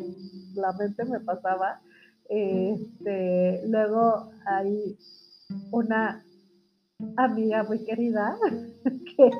[0.54, 1.80] la mente me pasaba.
[2.28, 4.96] Este, luego hay
[5.70, 6.24] una
[7.16, 8.36] amiga muy querida
[8.84, 9.30] que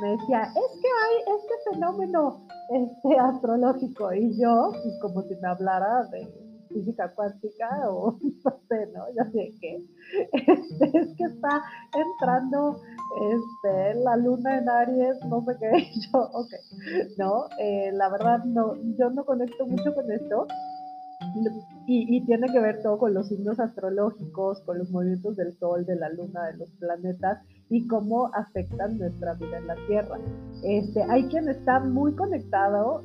[0.00, 5.48] me decía, es que hay este fenómeno este, astrológico y yo, pues como si me
[5.48, 6.28] hablara de
[6.72, 9.04] física cuántica o no sé, ¿no?
[9.14, 9.84] Ya sé qué.
[10.32, 11.62] Este, es que está
[11.94, 12.80] entrando
[13.20, 15.70] este, la luna en Aries, no sé qué.
[16.12, 16.50] Yo, ok,
[17.18, 20.46] no, eh, la verdad no, yo no conecto mucho con esto.
[21.86, 25.86] Y, y, tiene que ver todo con los signos astrológicos, con los movimientos del Sol,
[25.86, 27.38] de la Luna, de los planetas
[27.70, 30.18] y cómo afectan nuestra vida en la Tierra.
[30.64, 33.04] Este, hay quien está muy conectado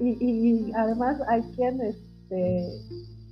[0.00, 2.68] y, y además hay quien este,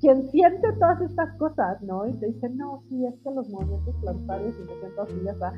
[0.00, 2.06] quien siente todas estas cosas, ¿no?
[2.06, 5.32] Y te dice, no, sí, es que los movimientos planetarios y me siento así, ya
[5.32, 5.52] está.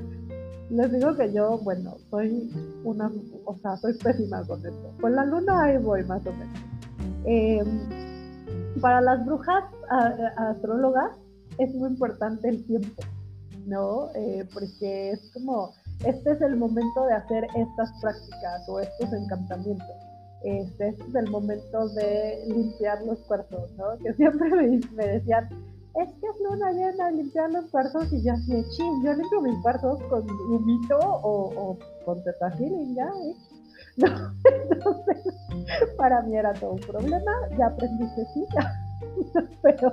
[0.71, 2.51] Les digo que yo, bueno, soy
[2.85, 3.11] una,
[3.45, 4.95] o sea, soy pésima con esto.
[5.01, 6.61] Con la luna ahí voy más o menos.
[7.25, 9.65] Em, para las brujas
[10.37, 11.13] astrólogas
[11.59, 13.03] es muy importante el tiempo,
[13.67, 14.09] ¿no?
[14.15, 15.73] Eh, porque es como,
[16.05, 20.12] este es el momento de hacer estas prácticas o estos encantamientos.
[20.45, 23.97] Este, este es el momento de limpiar los cuartos, ¿no?
[24.03, 25.49] Que siempre me, decían,
[25.95, 29.63] es que es luna llena limpiar los cuartos y yo así, ching, yo limpio mis
[29.63, 33.35] cuartos con humito o, con tetafil ya, ¿eh?
[33.99, 34.09] No,
[34.71, 35.35] entonces,
[35.99, 38.47] para mí era todo un problema, ya aprendí que sí,
[39.63, 39.93] pero,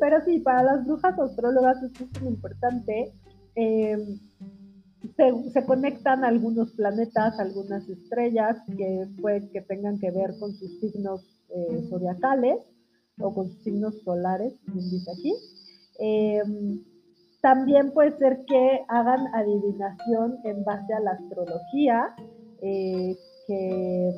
[0.00, 3.12] pero sí, para las brujas astrólogas esto es muy importante.
[3.54, 4.18] Em,
[5.16, 9.06] se, conectan algunos planetas, algunas estrellas que
[9.52, 12.58] que tengan que ver con sus signos eh, zodiacales
[13.20, 15.34] o con sus signos solares, como dice aquí.
[15.98, 16.82] Em,
[17.40, 22.14] también puede ser que hagan adivinación en base a la astrología,
[22.60, 24.12] eh, que,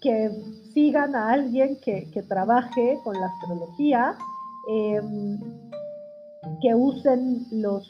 [0.00, 0.30] que,
[0.74, 4.16] sigan a alguien que, trabaje con la astrología,
[4.68, 5.38] em,
[6.60, 7.86] que usen los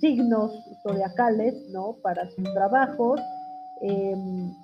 [0.00, 1.96] signos zodiacales ¿no?
[2.02, 3.20] para sus trabajos.
[3.80, 4.54] Em,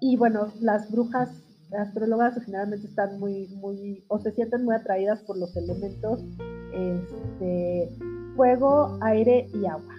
[0.00, 1.30] y bueno, las brujas
[1.78, 6.24] astrólogas generalmente están muy, muy, o se sienten muy atraídas por los elementos
[6.72, 7.90] este,
[8.36, 9.94] fuego, aire y agua.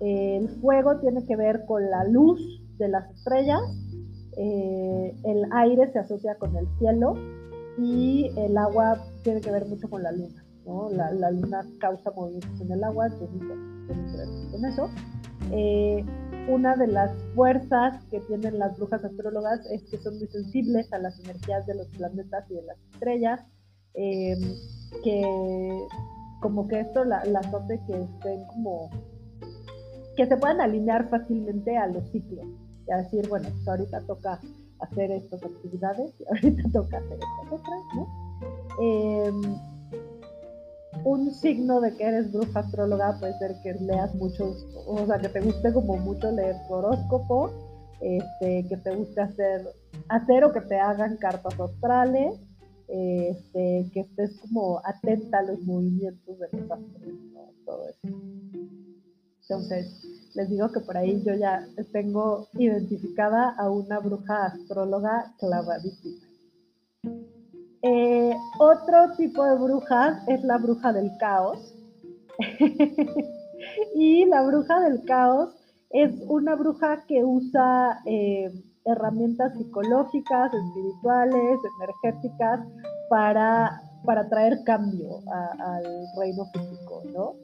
[0.00, 2.40] El fuego tiene que ver con la luz
[2.78, 3.60] de las estrellas,
[4.36, 7.14] eh, el aire se asocia con el cielo
[7.78, 10.41] y el agua tiene que ver mucho con la luna.
[10.64, 14.90] La, luna causa movimientos en el agua, entonces ver con eso.
[15.50, 16.04] Eh,
[16.48, 20.98] una de las fuerzas que tienen las brujas astrólogas es que son muy sensibles a
[20.98, 23.40] las energías de los planetas y de las estrellas,
[23.94, 24.36] eh,
[25.04, 25.86] que
[26.40, 28.90] como que esto las hace que estén como
[30.16, 32.46] que se puedan alinear fácilmente a los ciclos
[32.86, 34.40] y a decir, bueno, pues ahorita toca
[34.80, 38.08] hacer estas actividades y ahorita toca hacer estas otras, ¿no?
[38.80, 39.71] Em,
[41.04, 45.28] un signo de que eres bruja astróloga puede ser que leas muchos, o sea, que
[45.28, 47.50] te guste como mucho leer horóscopo,
[48.00, 49.66] este, que te guste hacer,
[50.08, 52.40] hacer o que te hagan cartas astrales,
[52.88, 57.02] este, que estés como atenta a los movimientos de los astros,
[57.64, 58.16] todo eso.
[59.42, 60.02] Entonces,
[60.34, 66.31] les digo que por ahí yo ya tengo identificada a una bruja astróloga clavadísima.
[67.82, 71.74] Eh, otro tipo de bruja es la bruja del caos.
[73.94, 75.54] y la bruja del caos
[75.90, 78.50] es una bruja que usa eh,
[78.84, 82.60] herramientas psicológicas, espirituales, energéticas
[83.10, 85.84] para, para traer cambio al
[86.18, 87.34] reino físico, ¿no?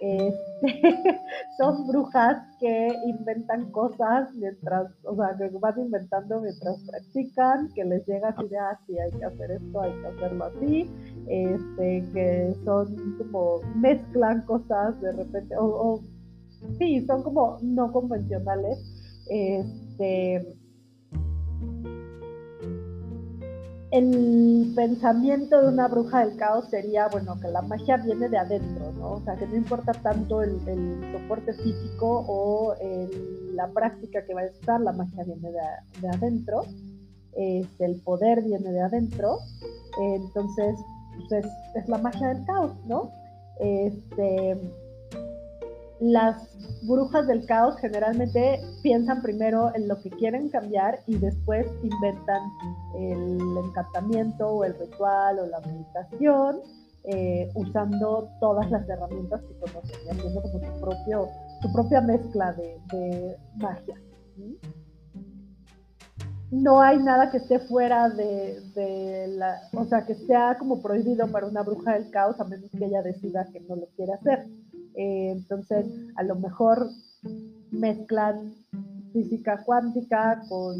[0.00, 0.34] Este,
[1.58, 8.06] son brujas que inventan cosas mientras, o sea, que van inventando mientras practican, que les
[8.06, 10.90] llega así de, ah, sí, hay que hacer esto, hay que hacerlo así,
[11.28, 16.00] este, que son como, mezclan cosas de repente, o, o
[16.78, 18.78] sí, son como no convencionales,
[19.28, 20.59] este,
[23.90, 28.92] el pensamiento de una bruja del caos sería, bueno, que la magia viene de adentro,
[28.92, 29.12] ¿no?
[29.12, 30.60] O sea, que no importa tanto el,
[31.12, 32.74] soporte físico o
[33.54, 36.64] la práctica que va a estar, la magia viene de, adentro,
[37.32, 39.38] este, el poder viene de adentro,
[39.98, 40.76] entonces,
[41.28, 43.10] pues es, es, la magia del caos, ¿no?
[43.58, 44.56] Este,
[46.00, 52.42] las brujas del caos generalmente piensan primero en lo que quieren cambiar y después inventan
[52.96, 56.60] el encantamiento o el ritual o la meditación
[57.04, 61.28] eh, usando todas las herramientas que conocen y haciendo como su, propio,
[61.62, 63.94] su propia mezcla de, magia.
[66.50, 71.26] No hay nada que esté fuera de, de, la, o sea, que sea como prohibido
[71.28, 74.46] para una bruja del caos a menos que ella decida que no lo quiere hacer.
[74.96, 75.86] Eh, entonces,
[76.16, 76.88] a lo mejor
[77.70, 78.54] mezclan
[79.12, 80.74] física cuántica con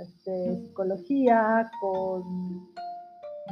[0.00, 2.68] este, psicología, con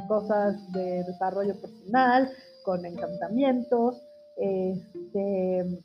[0.07, 2.29] cosas de desarrollo personal,
[2.63, 4.01] con encantamientos,
[4.37, 5.83] este,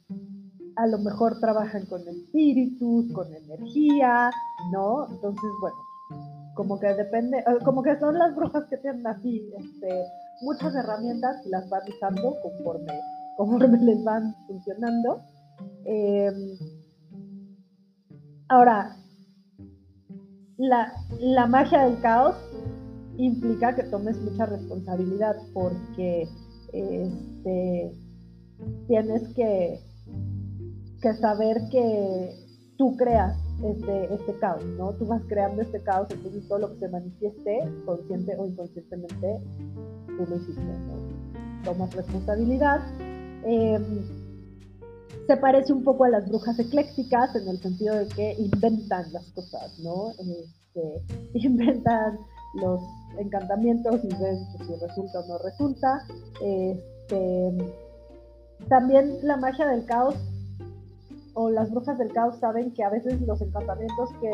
[0.76, 4.30] a lo mejor trabajan con espíritus, con energía,
[4.72, 5.08] ¿no?
[5.10, 5.76] Entonces, bueno,
[6.54, 10.04] como que depende, eh, como que son las brujas que tienen así, este,
[10.42, 12.92] muchas herramientas las van usando conforme
[13.36, 15.20] conforme les van funcionando.
[15.84, 16.58] Em,
[18.48, 18.96] ahora,
[20.58, 22.36] la, magia del caos
[23.16, 26.28] implica que tomes mucha responsabilidad porque
[26.72, 27.92] este,
[28.88, 29.80] tienes que,
[31.00, 32.30] que saber que
[32.76, 34.92] tú creas este, este caos, ¿no?
[34.94, 39.40] Tú vas creando este caos, entonces todo lo que se manifieste, consciente o inconscientemente,
[40.06, 41.62] tú lo hiciste, ¿no?
[41.64, 42.80] Tomas responsabilidad.
[43.46, 44.02] Em,
[45.26, 49.24] se parece un poco a las brujas eclécticas en el sentido de que inventan las
[49.30, 50.10] cosas, ¿no?
[50.10, 51.02] Este,
[51.34, 52.18] inventan
[52.54, 52.80] los
[53.18, 56.06] encantamientos y ves si resulta o no resulta.
[56.42, 57.72] Este,
[58.68, 60.16] también la magia del caos
[61.34, 64.30] o las brujas del caos saben que a veces los encantamientos que,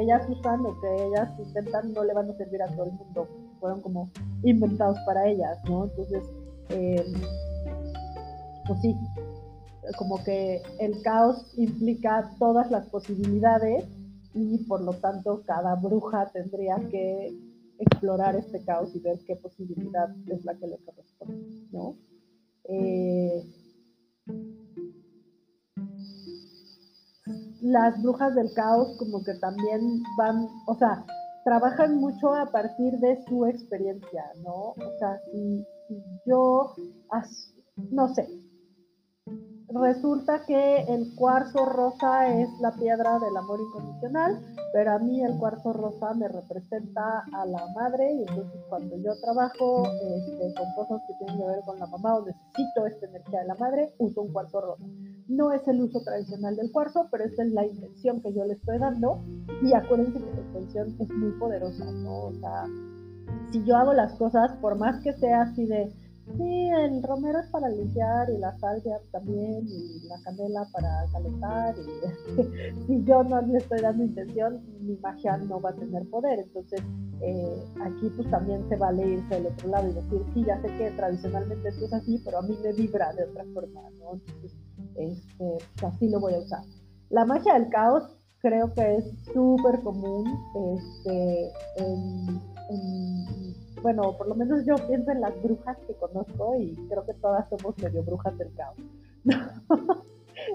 [0.00, 3.28] ellas usan o que ellas intentan no le van a servir a todo el mundo,
[3.60, 4.10] fueron como
[4.42, 5.84] inventados para ellas, ¿no?
[5.84, 6.24] Entonces,
[6.68, 7.14] em,
[8.66, 8.96] pues sí,
[9.96, 13.84] como que el caos implica todas las posibilidades
[14.34, 17.36] y por lo tanto cada bruja tendría que
[17.78, 21.96] explorar este caos y ver qué posibilidad es la que le corresponde, ¿no?
[22.64, 23.42] Eh,
[27.60, 31.04] las brujas del caos como que también van, o sea,
[31.44, 34.70] trabajan mucho a partir de su experiencia, ¿no?
[34.70, 35.64] O sea, si,
[36.26, 36.74] yo,
[37.90, 38.28] no sé,
[39.74, 44.40] resulta que el cuarzo rosa es la piedra del amor incondicional,
[44.72, 49.12] pero a mí el cuarzo rosa me representa a la madre y entonces cuando yo
[49.20, 53.40] trabajo este, con cosas que tienen que ver con la mamá o necesito esta energía
[53.40, 54.84] de la madre, uso un cuarzo rosa.
[55.28, 58.54] No es el uso tradicional del cuarzo, pero esa es la intención que yo le
[58.54, 59.22] estoy dando
[59.62, 62.24] y acuérdense que la intención es muy poderosa, ¿no?
[62.26, 62.64] O sea,
[63.50, 65.92] si yo hago las cosas, por más que sea así de
[66.24, 71.74] Sí, el romero es para limpiar y la salvia también y la canela para calentar
[71.76, 76.38] y si yo no le estoy dando intención, mi magia no va a tener poder.
[76.38, 76.80] Entonces,
[77.22, 80.68] eh, aquí pues también se vale irse del otro lado y decir, sí, ya sé
[80.78, 84.12] que tradicionalmente esto es así, pero a mí me vibra de otra forma, ¿no?
[84.14, 84.52] Entonces,
[84.94, 86.62] este, pues, así lo voy a usar.
[87.10, 88.04] La magia del caos
[88.38, 90.24] creo que es súper común
[90.78, 92.40] este, en
[93.82, 97.48] bueno, por lo menos yo pienso en las brujas que conozco y creo que todas
[97.48, 98.76] somos medio brujas del caos.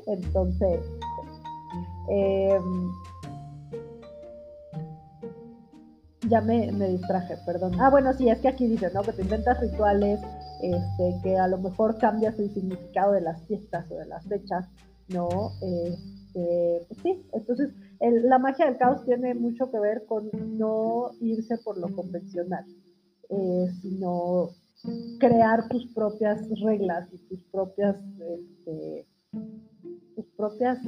[0.07, 0.80] Entonces,
[2.09, 2.91] em,
[6.30, 7.80] ya me, distraje, perdón.
[7.80, 9.01] Ah, bueno, sí, es que aquí dice, ¿no?
[9.01, 10.19] Que te inventas rituales,
[10.61, 14.67] este, que a lo mejor cambias el significado de las fiestas o de las fechas,
[15.09, 15.51] ¿no?
[15.61, 17.69] Este, pues sí, entonces
[17.99, 22.65] la magia del caos tiene mucho que ver con no irse por lo convencional,
[23.30, 24.49] eh, sino
[25.19, 29.07] crear tus propias reglas y tus propias, este,
[30.15, 30.80] tus propias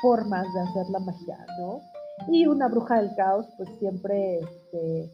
[0.00, 1.80] formas de hacer la magia, ¿no?
[2.28, 5.12] Y una bruja del caos, pues siempre este,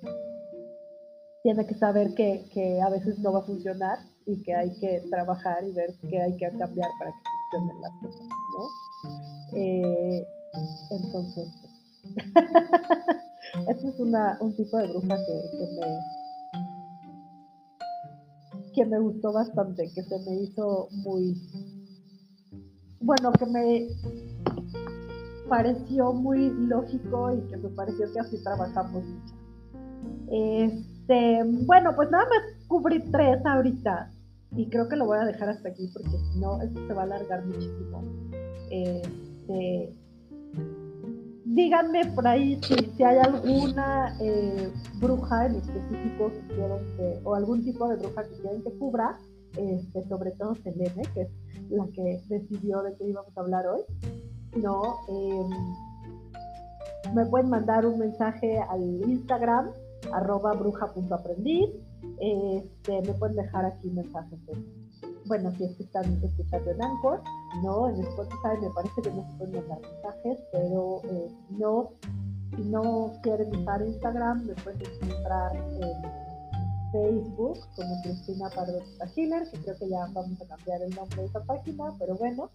[1.42, 5.64] tiene que saber que, a veces no va a funcionar y que hay que trabajar
[5.64, 7.18] y ver qué hay que cambiar para que
[7.50, 8.28] funcionen las cosas,
[8.58, 9.56] ¿no?
[9.56, 10.26] Eh,
[10.90, 11.48] entonces,
[13.68, 16.25] este es una, un tipo de bruja que me
[18.76, 21.34] que me gustó bastante, que se me hizo muy,
[23.00, 23.88] bueno, que me
[25.48, 29.34] pareció muy lógico y que me pareció que así trabajamos mucho.
[30.30, 34.12] Este, bueno, pues nada más cubrí tres ahorita
[34.56, 37.02] y creo que lo voy a dejar hasta aquí porque si no, esto se va
[37.02, 38.02] a alargar muchísimo.
[38.70, 39.96] Este,
[41.56, 47.64] díganme por ahí si, hay alguna eh, bruja en específico que quieren que, o algún
[47.64, 49.18] tipo de bruja que quieren que cubra,
[49.56, 51.30] este, sobre todo Selene, que es
[51.70, 53.80] la que decidió de qué íbamos a hablar hoy.
[54.62, 55.48] No, em,
[57.14, 59.70] me pueden mandar un mensaje al Instagram,
[60.12, 61.70] arroba bruja.aprendiz.
[62.20, 64.38] Este, me pueden dejar aquí mensajes
[65.26, 67.20] bueno, si es que están escuchando en Anchor,
[67.62, 71.90] no, en Spotify me parece que no se pueden mandar mensajes, pero eh, no,
[72.56, 76.26] si no quieren usar Instagram, me pueden encontrar en
[76.92, 78.80] Facebook como Cristina Pardo
[79.16, 82.50] Healer, que creo que ya vamos a cambiar el nombre de esa página, pero bueno,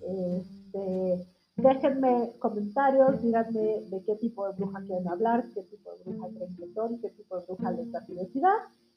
[0.00, 1.26] este,
[1.56, 6.56] déjenme comentarios, díganme de qué tipo de bruja quieren hablar, qué tipo de bruja creen
[6.56, 8.56] que son, qué tipo de bruja les da curiosidad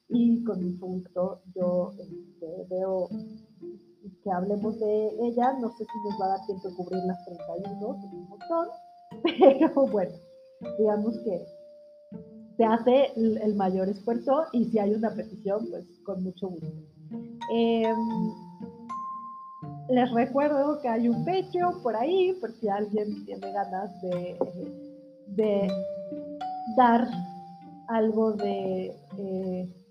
[0.09, 3.09] y con mucho gusto yo este, veo
[4.23, 5.53] que hablemos de ella.
[5.59, 8.67] No sé si nos va a dar tiempo de cubrir las 31, es un montón,
[9.23, 10.13] pero bueno,
[10.77, 11.45] digamos que
[12.57, 16.71] se hace el, mayor esfuerzo y si hay una petición, pues con mucho gusto.
[17.51, 18.31] Em,
[19.89, 24.37] les recuerdo que hay un Patreon por ahí, por si alguien tiene ganas de,
[25.27, 25.67] de
[26.77, 27.07] dar
[27.87, 28.95] algo de...
[29.17, 29.82] Eh,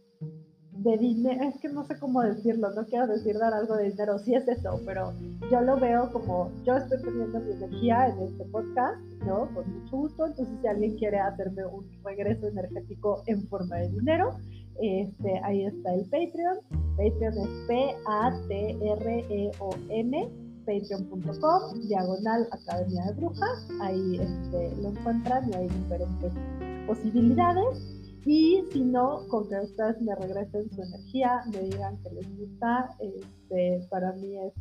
[0.82, 4.18] de dinero, es que no sé cómo decirlo, no quiero decir dar algo de dinero,
[4.18, 5.12] sí es eso, pero
[5.50, 9.48] yo lo veo como yo estoy poniendo mi energía en este podcast, ¿no?
[9.54, 14.36] Con mucho gusto, entonces si alguien quiere hacerme un regreso energético en forma de dinero,
[14.80, 16.58] este, ahí está el Patreon,
[16.96, 18.82] Patreon es P-A-T-R-E-O-N,
[20.66, 26.32] patreon.com, diagonal Academia de Brujas, ahí este, lo encuentran y hay diferentes
[26.86, 28.01] posibilidades.
[28.24, 32.88] Y si no, con que ustedes me regresen su energía, me digan que les gusta,
[33.00, 34.52] este, para mí es,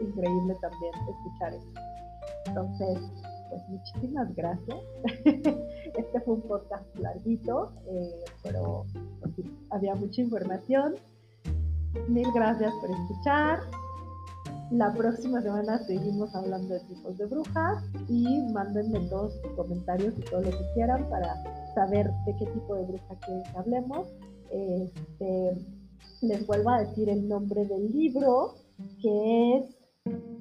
[0.00, 1.72] increíble también escuchar eso.
[2.46, 2.98] Entonces,
[3.50, 4.78] pues muchísimas gracias.
[5.24, 8.84] este fue un podcast larguito, eh, pero
[9.20, 10.96] pues, había mucha información.
[12.08, 13.60] Mil gracias por escuchar.
[14.70, 20.22] La próxima semana seguimos hablando de tipos de brujas y mándenme todos sus comentarios y
[20.22, 21.34] todo lo que quieran para
[21.74, 24.08] saber de qué tipo de bruja quieren que hablemos.
[24.50, 25.66] Este,
[26.22, 28.54] les vuelvo a decir el nombre del libro,
[29.00, 29.76] que es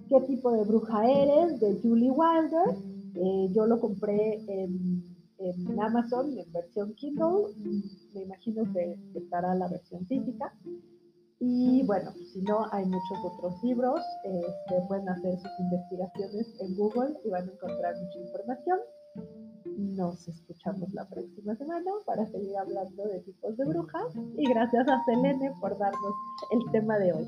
[0.10, 1.60] ¿Qué tipo de bruja eres?
[1.60, 2.78] de Julie Wilder.
[3.16, 5.04] Eh, yo lo compré en,
[5.80, 7.54] Amazon en versión Kindle.
[8.14, 10.54] Me imagino que estará la versión física.
[11.48, 14.02] Y bueno, si no, hay muchos otros libros.
[14.24, 18.80] Este, pueden hacer sus investigaciones en Google y van a encontrar mucha información.
[19.78, 24.08] Nos escuchamos la próxima semana para seguir hablando de tipos de brujas.
[24.38, 26.14] Y gracias a Selene por darnos
[26.50, 27.28] el tema de hoy.